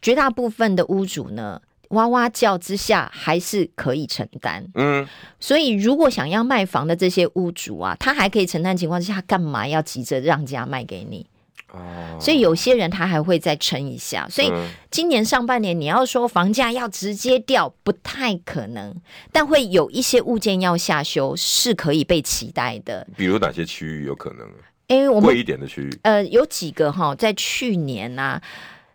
[0.01, 4.65] 绝大部分的屋主呢，哇哇叫之下还是可以承担。
[4.75, 5.07] 嗯，
[5.41, 11.27] 所以如果想要卖房的这些屋主啊，他还可以承担情况之下，干嘛要急着让家卖给你？
[11.73, 14.51] 哦，所以有些人他还会再撑一下，所以
[14.91, 18.95] 今年上半年你要说房价要直接掉不太可能，
[19.31, 23.07] 但会有一些物件要下修是可以被期待的。
[23.17, 24.49] 比如哪些区域有可能？
[24.89, 28.43] 哎，我们贵一点的区域，呃，有几个哈，在去年呐、啊，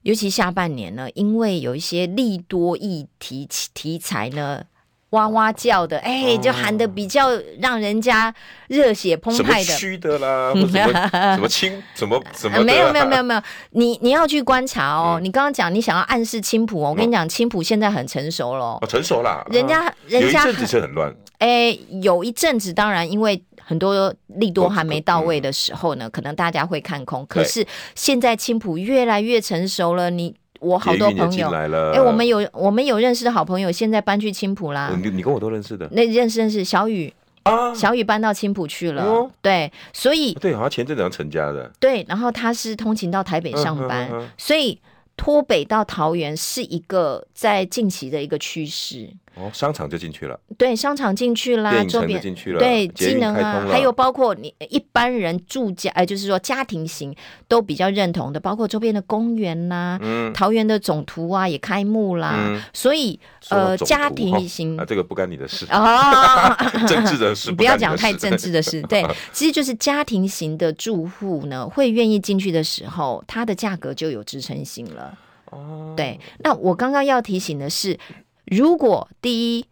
[0.01, 4.63] 尤其下半年呢，因为有一些利多议题题材呢。
[5.13, 8.33] 哇哇叫的，哎、欸，就喊的比较让人家
[8.67, 9.63] 热血澎湃的。
[9.63, 10.67] 什么区的啦，什么
[11.35, 12.63] 什么青，什么什么、啊？
[12.65, 15.19] 没有没有没有没有，你你要去观察哦。
[15.19, 18.79] 嗯、你刚刚讲你想要暗示青浦哦，我跟你讲，青浦现在很成熟了。
[18.81, 19.45] 哦，成熟啦。
[19.51, 21.15] 人家人家有一阵子是很乱。
[21.37, 27.23] 哎、欸，有一阵子，当然因为很多利多还没到位的时候呢，嗯、可能大家会看空。
[27.27, 30.33] 可是现在青浦越来越成熟了，你。
[30.63, 34.91] 我好多朋友，哎、欸，我们有我们有认识的好朋友，现在搬去青浦啦。
[35.03, 35.87] 你你跟我都认识的？
[35.91, 44.79] 那认识认识小雨，啊，小雨搬到青浦去了，哦、对，所以对，好像前阵子要成家的，对，然后他是通勤到台北上班，嗯、所以
[45.17, 49.09] 脱北到桃园是一个在近期的一个趋势。
[49.35, 57.15] 哦，商场就进去了，对，商场进去啦，电影城就进去了，对，机能啊，还有包括你一般人住家，哎，就是说家庭型
[57.47, 63.19] 都比较认同的，包括周边的公园啦，嗯，桃园的总图啊也开幕啦，嗯、所以
[63.49, 65.65] 呃，家庭型啊，这个不干你的事。
[65.65, 66.53] 啊，
[66.87, 75.17] 政治的事， 你不要讲太政治的事， 对，其实就是家庭型的住户呢，会愿意进去的时候，它的价格就有支撑性了，
[75.49, 77.97] 哦，对，那我刚刚要提醒的是。
[78.45, 79.65] 如果第一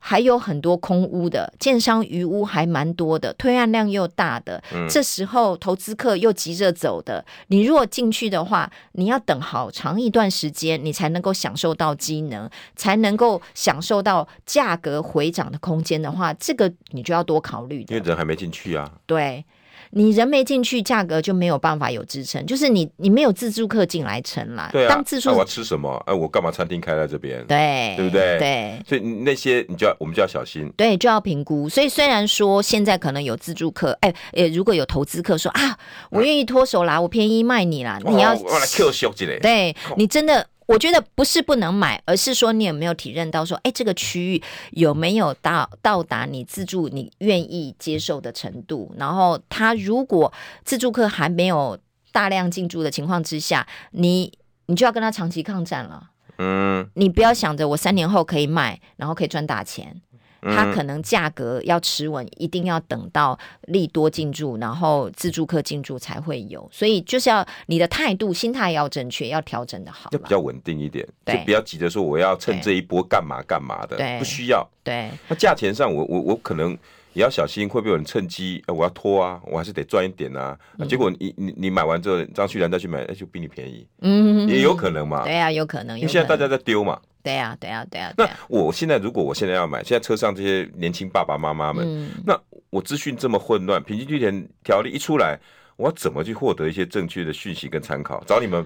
[0.00, 17.84] 还有很多空屋的建商余屋还蛮多的，推案量又大的，嗯、这时候投资客又急着走的，你如果进去的话，你要等好长一段时间，你才能够享受到机能，才能够享受到价格回涨的空间的话，这个你就要多考虑。
[17.88, 18.90] 因为人还没进去啊。
[19.04, 19.44] 对。
[19.90, 24.68] 你人没进去，价格就没有办法有支撑，就是你你没有自助客进来撑啦。
[24.72, 25.90] 对啊，当自助，啊、我要吃什么？
[26.06, 27.44] 哎、啊，我干嘛餐厅开在这边？
[27.46, 28.38] 对，对不对？
[28.38, 30.70] 对，所以那些你就要我们就要小心。
[30.76, 31.68] 对，就要评估。
[31.68, 35.78] 所以虽然说现在可能有自助客，哎，呃，如果有投资客说啊，
[36.10, 39.38] 我愿意脱手啦，我便宜卖你啦，你要我来 Q 小几嘞？
[39.40, 40.46] 对，你真的。
[40.68, 44.42] 我觉得不是不能买，而是说你有没有体认到说，哎，这个区域
[44.72, 48.94] 有没有到到达你自助你愿意接受的程度？
[48.98, 50.30] 然后他如果
[50.64, 51.78] 自助客还没有
[52.12, 54.30] 大量进驻的情况之下，你
[54.66, 56.10] 你就要跟他长期抗战了。
[56.36, 60.00] 嗯，你不要想着我三年后可以卖，然后可以赚大钱。
[60.42, 66.68] 它可能价格要持稳，一定要等到利多进驻，然后自助客进驻才会有。
[66.72, 74.66] 所以就是要你的态度、心态要正确，要调整的好，就比较稳定一点，就不要急着说我要趁这一波干嘛干嘛的，不需要。
[74.84, 76.76] 对，那价钱上我，我我我可能
[77.18, 78.62] 也要小心，会不会有人趁机？
[78.68, 80.56] 我要拖啊，我还是得赚一点啊。
[80.88, 85.24] 结果你你你买完之后，张旭然再去买，就比你便宜，嗯，也有可能嘛。
[85.24, 86.96] 对啊，有可能，因为现在大家在丢嘛。
[87.20, 88.14] 对啊，对啊，对啊。
[88.16, 92.40] 那我现在如果我现在要买，现在车上这些年轻爸爸妈妈们，嗯、那
[92.70, 95.36] 我资讯这么混乱，平均地权条例一出来，
[95.74, 98.22] 我要怎么去获得一些正确的讯息跟参考？
[98.28, 98.64] 找你们。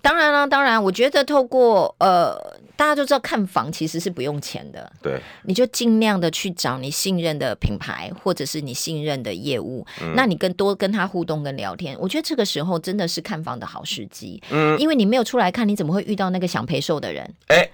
[0.00, 2.34] 当然了，当然，我觉得透过呃，
[2.76, 17.22] 大家都知道看房其实是不用钱的，对，你就尽量的去找你信任的品牌或者是你信任的业务，嗯、那你更多跟他互动跟聊天，我觉得这个时候真的是看房的好时机，嗯，因为你没有出来看，你怎么会遇到那个想陪售的人？
[17.48, 17.70] 哎、欸。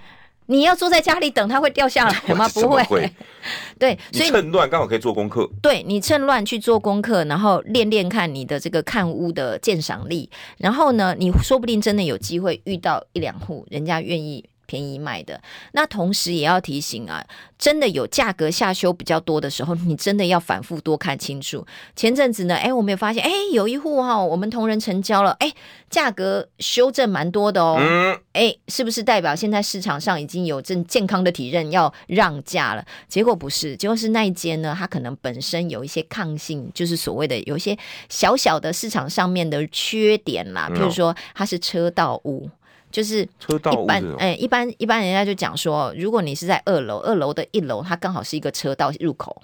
[0.51, 2.49] 你要坐在家里等，它会掉下来吗？
[2.55, 2.83] 不会。
[2.85, 3.11] 会
[3.79, 5.49] 对，所以趁乱刚好可以做功课。
[5.63, 14.45] 对，你趁乱去做功课，然后练练看你的这个看屋的鉴赏力，然后呢，你说不定真的有机会遇到一两户人家愿意。
[14.69, 15.41] 便宜卖的，
[15.73, 17.25] 那同时也要提醒啊，
[17.59, 21.67] 真的有价格下修比较多的时候，你真的要反复多看清楚。
[21.97, 25.51] 前阵子呢，哎，我们也发现，哎，有一户哈、哦，我们同仁成交了，哎，
[25.89, 32.85] 价格修正蛮多的哦，嗯，哎，是不是代表现在市场上已经有正健康的体认要让价了？
[33.09, 37.75] 结果不是，结果是那一间呢，它可能本身有一些抗性，就是所谓的有一些
[38.11, 42.51] 小小的市场上面的缺点啦，比如说它是车道屋。
[42.91, 49.43] 就是一般，哎、欸，一般一般人家就讲说，如果你是在二楼，二楼的一楼，它刚好是一个车道入口，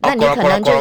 [0.00, 0.72] 那你可能就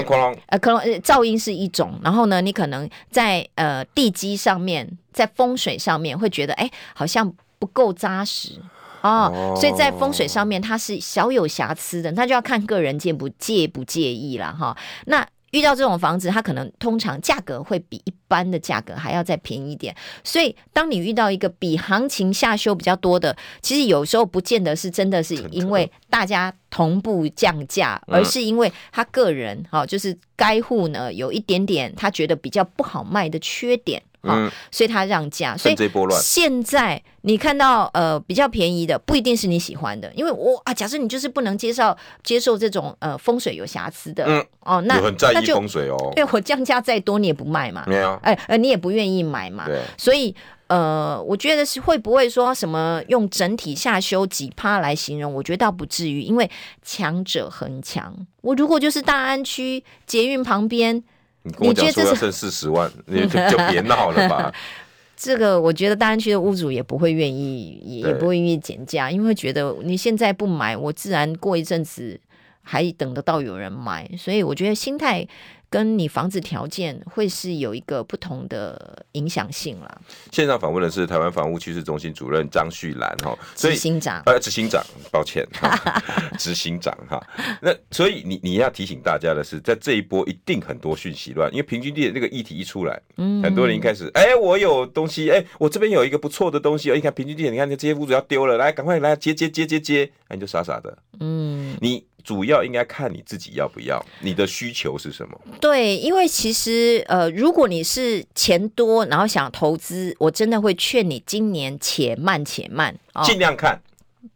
[0.47, 8.59] 呃，可能噪音是一种，然后呢，你可能在呃地基上面，在风水上面会觉得，哎、欸，好像不够扎实
[9.01, 15.25] 哦，哦，所以在风水上面它是小有瑕疵的，那就要看个人介不介不介意了哈，那。
[15.55, 19.95] 遇到这种房子，它可能通常价格会比一般的价格还要再便宜一点。
[20.21, 34.03] 所以，当你遇到一个比行情下修比较多的，其实有时候不见得是真的是因为大家同步降价，而是因为他个人哈，就是该户呢有一点点他觉得比较不好卖的缺点。
[34.33, 35.75] 嗯，所以他让价，所以
[36.21, 44.45] 现在你看到呃比较便宜的不一定是你喜欢的，因为我啊，假设你就是不能接受接受这种呃风水有瑕疵的，嗯。
[44.61, 50.33] 哦，那很在意风水哦，对，我降价再多你也不卖嘛，没有，哎呃你也不愿意买嘛，对，所以
[50.65, 56.49] 呃我觉得是会不会说什么用整体下修几趴来形容，我觉得倒不至于，因为
[56.81, 58.11] 强者恒强，
[58.41, 61.03] 我如果就是大安区捷运旁边。
[61.45, 64.51] 你跟我讲说要剩四十万， 你就就别闹了吧。
[65.15, 72.19] 这个我觉得大安区的屋主也不会愿意，也不会愿意减价，因为会觉得你现在不买，我自然过一阵子
[72.63, 74.09] 还等得到有人买。
[74.17, 75.25] 所以我觉得心态
[75.69, 80.01] 跟你房子条件会是有一个不同的影响性了。
[80.31, 85.47] 线上访问的是台湾房屋趋势中心主任张旭兰哈，执行长，呃，执行长，抱歉，
[86.39, 87.21] 执行长哈。
[87.61, 102.05] 那所以你你要提醒大家的是，在这一波一定很多讯息乱，因为平均地那个议题一出来，嗯，很多人一开始，哎、欸，我有东西，哎、欸，我这边有一个不错的东西，你看平均地，你看这些屋主要丢了，来，赶快来接接接接接，哎，你就傻傻的，嗯，你。
[102.25, 105.39] 主要应该看你自己要不要，你的需求是什么？
[105.61, 113.79] 对，因为其实呃，如果你是钱多，然后想投资，我真的会劝你今年且慢且慢，尽量看。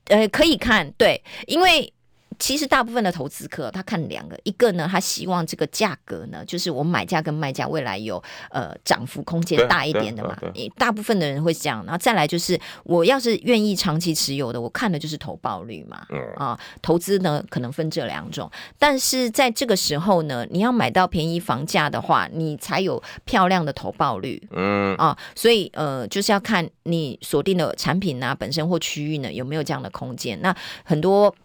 [0.05, 1.91] 呃，可以看，对，因为。
[2.39, 10.37] 其实大部分的投资客他看两个，一个呢，他希望这个价格呢，就是我买价跟卖价未来有呃涨幅空间大一点的嘛。
[10.77, 16.05] 大部分的人会这样，然后再来就是我要是愿意长期持有的，我看的就是投报率嘛。
[16.09, 24.41] 嗯啊，投资呢可能分这两种，但是在这个时候呢，你要买到便宜房价的话，你才有漂亮的投报率。
[24.51, 30.39] 嗯啊，所以呃就是要看你锁定的产品啊本身或区域呢有没有这样的空间。
[30.41, 31.35] 那很多。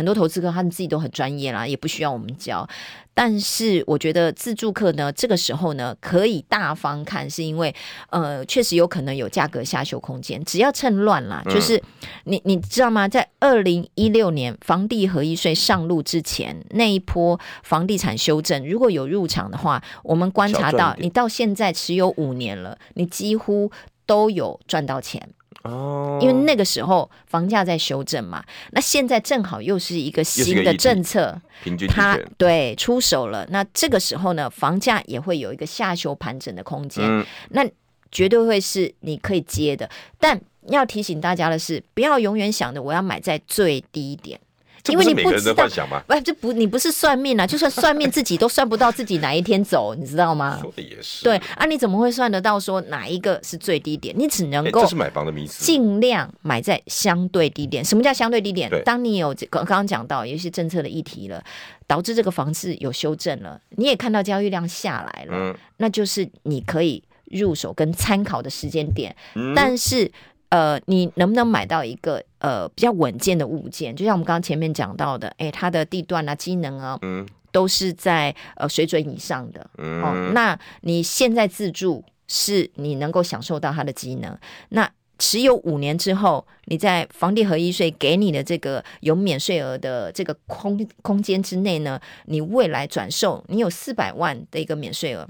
[0.00, 2.66] 很多投资客他们自己都很专业啦，也不需要我们教。
[3.12, 7.74] 但是我觉得自助客呢，这个时候呢，可以大方看，是因为
[8.08, 10.42] 呃，确实有可能有价格下修空间。
[10.42, 11.78] 只要趁乱啦，就是
[12.24, 13.06] 你你知道吗？
[13.06, 23.70] 在二零一六年房地合一税上路之前那一波房地产修正，如果有入场的话，我们观察到你到现在持有五年了，你几乎
[24.06, 25.28] 都有赚到钱。
[25.62, 28.42] 哦，因为那个时候房价在修正嘛，
[28.72, 37.66] 那现在正好又是一个新的政策，平均它对出手了，那这个时候呢，房价也会有一个下修盘整的空间，嗯，那
[38.10, 39.88] 绝对会是你可以接的，
[40.18, 44.40] 但要提醒大家的是，不要永远想着我要买在最低点。
[44.88, 45.66] 因为你不知道，
[46.06, 50.58] 不，这不，你不是算命啊，就算算命，自己都算不到自己哪一天走，你知道吗？
[50.60, 51.22] 说的也是。
[51.22, 54.14] 对啊，你怎么会算得到说哪一个是最低点？
[54.18, 57.84] 你只能够，这是买房的迷思，尽量买在相对低点。
[57.84, 58.70] 什么叫相对低点？
[58.84, 61.42] 当你有刚刚讲到有一些政策的议题了，
[61.86, 70.10] 导致这个房子有修正了，你也看到交易量下来了，嗯，那就是你可以入手跟参考的时间点，嗯，但是。
[70.50, 73.94] 呃，你能不能买到一个呃比较稳健的物件？
[73.94, 79.64] 就像我们刚刚前面讲到的，哎，它的地段啊、机能啊，嗯，都是在呃水准以上的。
[79.78, 84.36] 嗯，哦，那你现在自住是你能够享受到它的机能。
[84.70, 84.90] 那
[85.20, 95.28] 持有五年之后，你在房地合一税给你的这个有免税额的这个空空间之内呢，你未来转售，你有四百万的一个免税额，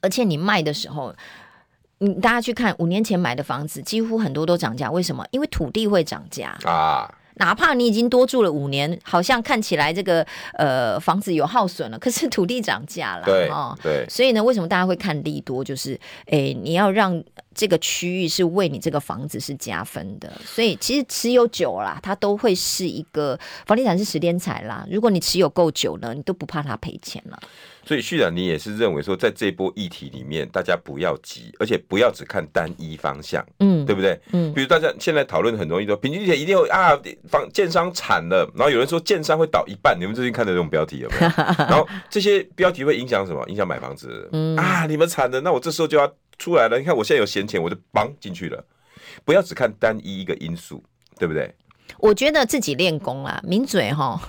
[0.00, 1.14] 而且你卖的时候。
[2.02, 4.90] 你大家去看五年前买的房子，几乎很多都涨价。
[4.90, 5.24] 为什么？
[5.30, 7.14] 因为土地会涨价啊。
[7.34, 13.24] 哪怕你已经多住了五年，好像看起来这个呃房子有耗损了，可是土地涨价了。
[13.24, 14.04] 对哦，对。
[14.10, 15.64] 所以呢，为什么大家会看利多？
[15.64, 17.22] 就是诶，你要让
[17.54, 20.32] 这个区域是为你这个房子是加分的。
[20.44, 24.86] 所以其实持有久啦，它都会是一个房地产是时间财啦。
[24.90, 27.38] 如果你持有够久了，你都不怕它赔钱了。
[27.82, 34.20] 所以，旭然，你也是认为说，在这波议题里面，大家不要急，而且不要只看单一方向，嗯，对不对？
[34.32, 36.90] 嗯，比如大家现在讨论很容易说，平均地一定会啊，
[37.28, 41.32] 房建商惨了，然后有人说建商会倒一半，你们最近看的这种标题有没有？
[41.66, 43.44] 然后这些标题会影响什么？
[43.48, 46.76] 影响买房子，嗯啊，你们惨了，那我这时候就要出来了。
[46.76, 48.64] 你看我现在有闲钱，我就绑进去了。
[49.24, 50.82] 不要只看单一一个因素，
[51.18, 51.54] 对不对？
[51.98, 54.20] 我觉得自己练功啊，抿嘴哈，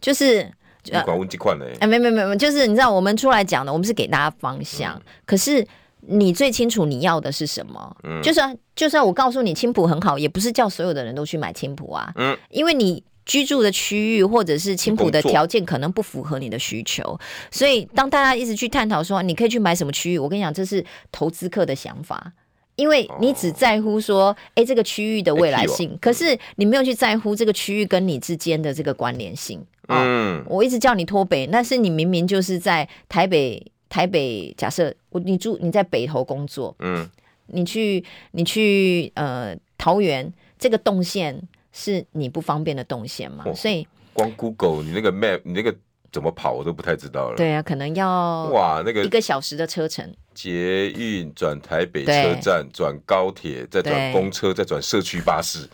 [0.00, 0.50] 就是。
[0.88, 1.66] 你管问几款呢？
[1.80, 4.94] 哎，没没没没，就是你知道，我们出来讲的，我们是给大家方向。
[4.94, 5.66] 嗯、可是
[6.02, 7.96] 你最清楚你要的是什么？
[8.04, 12.12] 嗯，就算就算我告诉你青浦很好，也不是叫所有的人都去买青浦啊。
[12.14, 17.18] 嗯，因为你居住的区域或者是青浦的条件可能不符合你的需求，
[17.50, 22.32] 所以当大家一直去探讨说你可以去买什么区域，我跟你讲，这是投资客的想法。
[22.76, 29.62] 因为你只在乎说，哎、欸，这个区域的未来性，可是你没有去在乎这个区域跟你之间的这个关联性。
[29.88, 33.72] 嗯，我一直叫你脱北，但是你明明就是在台北。
[33.88, 37.08] 台北，假设我你住你在北投工作，嗯，
[37.46, 41.40] 你去你去呃桃园，这个动线
[41.78, 43.44] 是你不方便的动线嘛？
[43.52, 45.76] 所以光 Google 你那个 Map 你那个
[46.10, 47.36] 怎么跑我都不太知道了。
[47.36, 50.10] 对啊，可能要哇那个一个小时的车程。
[50.36, 55.66] 捷运转台北车站，转高铁，再转公车，再转社区巴士。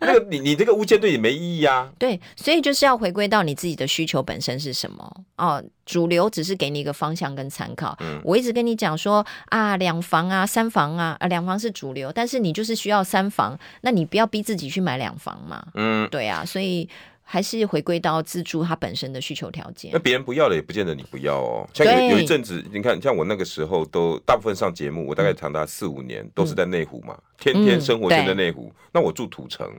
[0.00, 1.92] 那个你你这个物件对你没意义啊。
[1.98, 5.62] 对，所以就是要回归到你自己的需求本身是什么哦。
[5.84, 7.94] 主流只是给你一个方向跟参考。
[8.00, 15.66] 嗯，我一直跟你讲说啊，两房啊，三房啊，啊，两房是主流，但是你就是需要三房，那你不要逼自己去买两房嘛。
[15.74, 16.88] 嗯，对啊，所以。
[17.32, 19.92] 还是回归到自住它本身的需求条件。
[19.92, 21.64] 那别人不要的也不见得你不要哦。
[21.72, 28.72] 像有有一阵子，你看，像我那个时候都大部分上节目，我大概长达四五年都是在内湖嘛，嗯、天天生活就在内湖。
[28.74, 29.72] 嗯、那我住土城，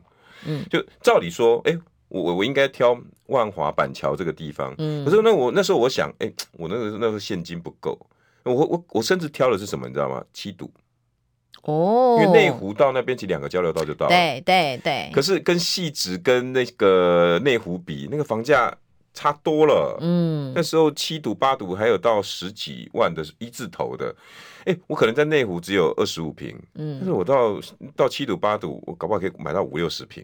[0.45, 7.99] 嗯，就照理说，哎、欸，我我应该挑万华板桥这个地方，嗯，可是那我那时候我想，哎、欸，我那个那时候现金不够，
[8.43, 10.23] 我我我甚至挑的是什么，你知道吗？
[10.31, 10.71] 七堵。
[11.63, 15.11] 哦，因为内湖到那边其实两个交流道就到了，对对对。
[15.13, 18.73] 可是跟汐止跟那个内湖比，那个房价
[19.13, 19.97] 差多了。
[20.01, 24.15] 嗯，那时候七堵八堵还有到十几万的一字头的。
[24.65, 27.59] 哎、欸，我可能在内湖只有二十五平，嗯，但是我到
[27.95, 30.23] 到七堵八堵，我搞不好可以买到五六十平。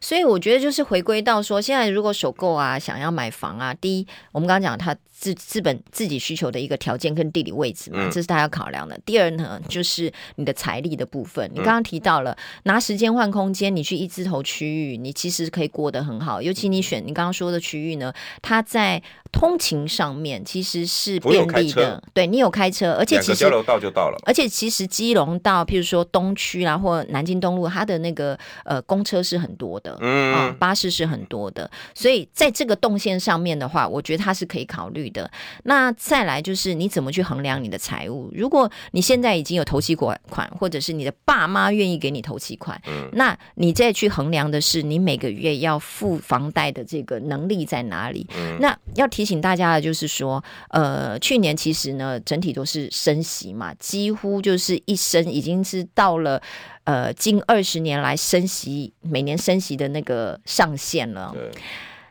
[0.00, 8.98] 所以我觉得就是回归到说，现在如果首购啊，想要买房啊，第一，我们刚刚讲它资资本自己需求的一个条件跟地理位置嘛，嗯、这是大家要考量的。
[9.04, 11.50] 第二呢，就是你的财力的部分。
[11.52, 16.40] 你刚刚提到了、嗯、拿时间换空间，你去一字头区域，你其实可以过得很好。
[16.40, 18.12] 尤其你选你刚刚说的区域呢，
[18.42, 22.02] 它在通勤上面其实是便利的。
[22.14, 23.44] 对，你有开车，而且其实
[23.78, 24.18] 就到了。
[24.24, 31.70] 而且其实基隆到譬如说东区啦，或南京东路，它的那个呃公车是很多的，嗯、呃，巴士是很多的。
[31.94, 35.30] 所以在这个动线上面的话，我觉得它是可以考虑的。
[35.64, 38.30] 那再来就是你怎么去衡量你的财务？
[38.34, 48.26] 如果你现在已经有头期款款，或者是你的爸妈愿意给你头期款，嗯，那你再去衡量的是你每个月要付房贷的这个能力在哪里？
[48.36, 56.40] 嗯，那要提醒大家的就是说，呃，去年其实呢整体都是升息嘛，几乎就是一生已经是到了
[56.84, 61.34] 呃近二十年来升息每年升息的那个上限了。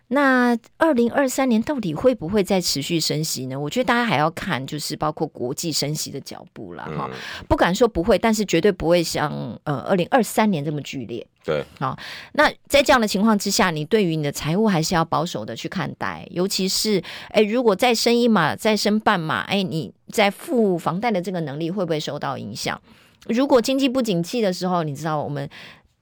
[0.09, 3.59] 那二零二三年到底会不会再持续升息呢？
[3.59, 7.09] 我觉得大家还要看，就是包括国际升息的脚步了哈。
[7.49, 9.29] 不敢说不会，但是绝对不会像
[9.65, 11.27] 呃二零二三年这么剧烈。
[11.43, 11.99] 对，好。
[12.31, 22.81] 那在这样的情况之下，你对于你的财务还是要保守的去看待，尤其是哎，如果再升一码、再升半码，哎，你在付房贷的这个能力会不会受到影响？
[23.27, 25.49] 如果经济不景气的时候，你知道我们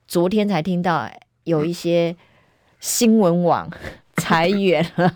[0.08, 1.10] 昨天才听到
[1.46, 2.16] 有一些。
[2.86, 3.68] 新闻网
[4.18, 5.12] 裁员了，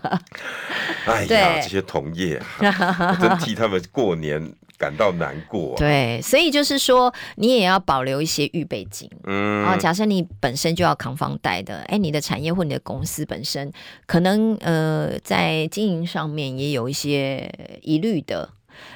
[1.06, 5.78] 哎呀，这些同业啊，真替他们过年感到难过啊。
[5.78, 9.08] 对，所以就是说，你也要保留一些预备金。
[9.24, 13.72] 嗯，啊，假设你本身就要扛房贷的，哎，你的产业或你的公司本身
[14.04, 17.48] 可能呃在经营上面也有一些
[17.82, 18.50] 疑虑的。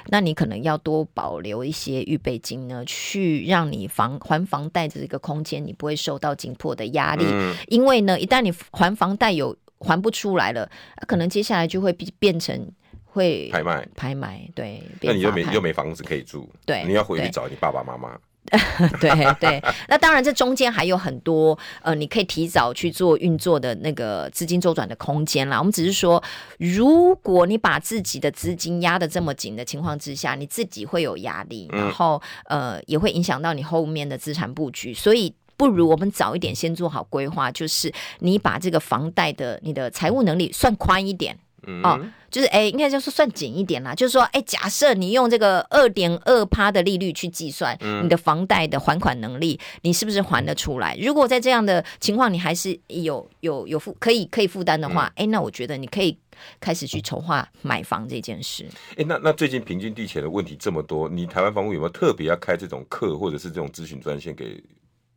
[0.07, 7.25] 那你可能要多保留一些预备金呢，去让你房还房贷的这个空间，你不会受到紧迫的压力。
[7.27, 10.69] 嗯、因为呢，一旦你还房贷有还不出来了，
[11.07, 12.67] 可能接下来就会变成
[13.05, 14.49] 会拍卖拍卖。
[14.55, 18.17] 对，那你又没又没房子可以住，对，你要回去找你爸爸妈妈。
[19.01, 25.57] 对对，那当然，这中间还有很多呃，你可以提早去做运作的那个资金周转的空间啦。
[25.57, 26.21] 我们只是说，
[26.59, 34.93] 如果你把自己的资金压得这么紧的情况之下，你自己会有压力，然后呃，也会影响到你后面的资产布局。
[34.93, 41.37] 所以，不如我们早一点先做好规划，就是你把这个房贷的你的财务能力算宽一点。
[41.83, 41.99] 哦，
[42.29, 43.93] 就是哎，应该就是算紧一点啦。
[43.95, 50.97] 就是说，哎，假设你用这个二点二趴的利率去计算你的房贷的还款能力，你是不是还得出来？
[50.99, 56.17] 如果在这样的情况，你还是有有有负可以可以负担的话，哎，那我觉得你可以
[56.59, 58.65] 开始去筹划买房这件事。
[58.97, 64.61] 哎，那那最近平均地权的问题这么多，你台湾房屋有没有特别要开这种课，或者是这种咨询专线给？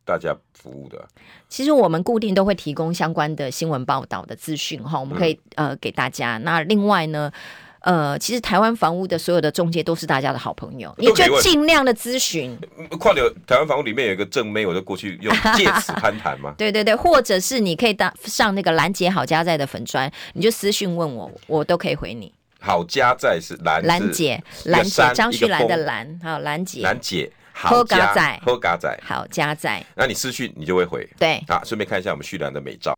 [0.09, 1.07] 大家服务的，
[1.47, 6.39] 其实我们固定都会提供相关的新闻报道的资讯哈，我们可以、嗯、呃给大家。
[6.39, 7.31] 那另外呢，
[7.81, 12.57] 呃，其实台湾房屋的所有的中介都是大家的好朋友，你就尽量的咨询。
[12.99, 16.55] 况且台湾房屋里面有一个正妹，我就过去用借此攀谈吗？
[16.57, 22.33] 对对对，或者是你可以当上那个兰姐好家在的粉砖，你就私讯问我，我都可以回你。
[22.59, 27.31] 好家在是兰兰姐，兰姐张旭兰的兰，好兰姐，兰姐。
[27.53, 29.85] 好加仔，好加仔，好加仔。
[29.95, 31.07] 那你私讯你就会回。
[31.17, 32.97] 对，啊，顺便看一下我们旭兰的美照。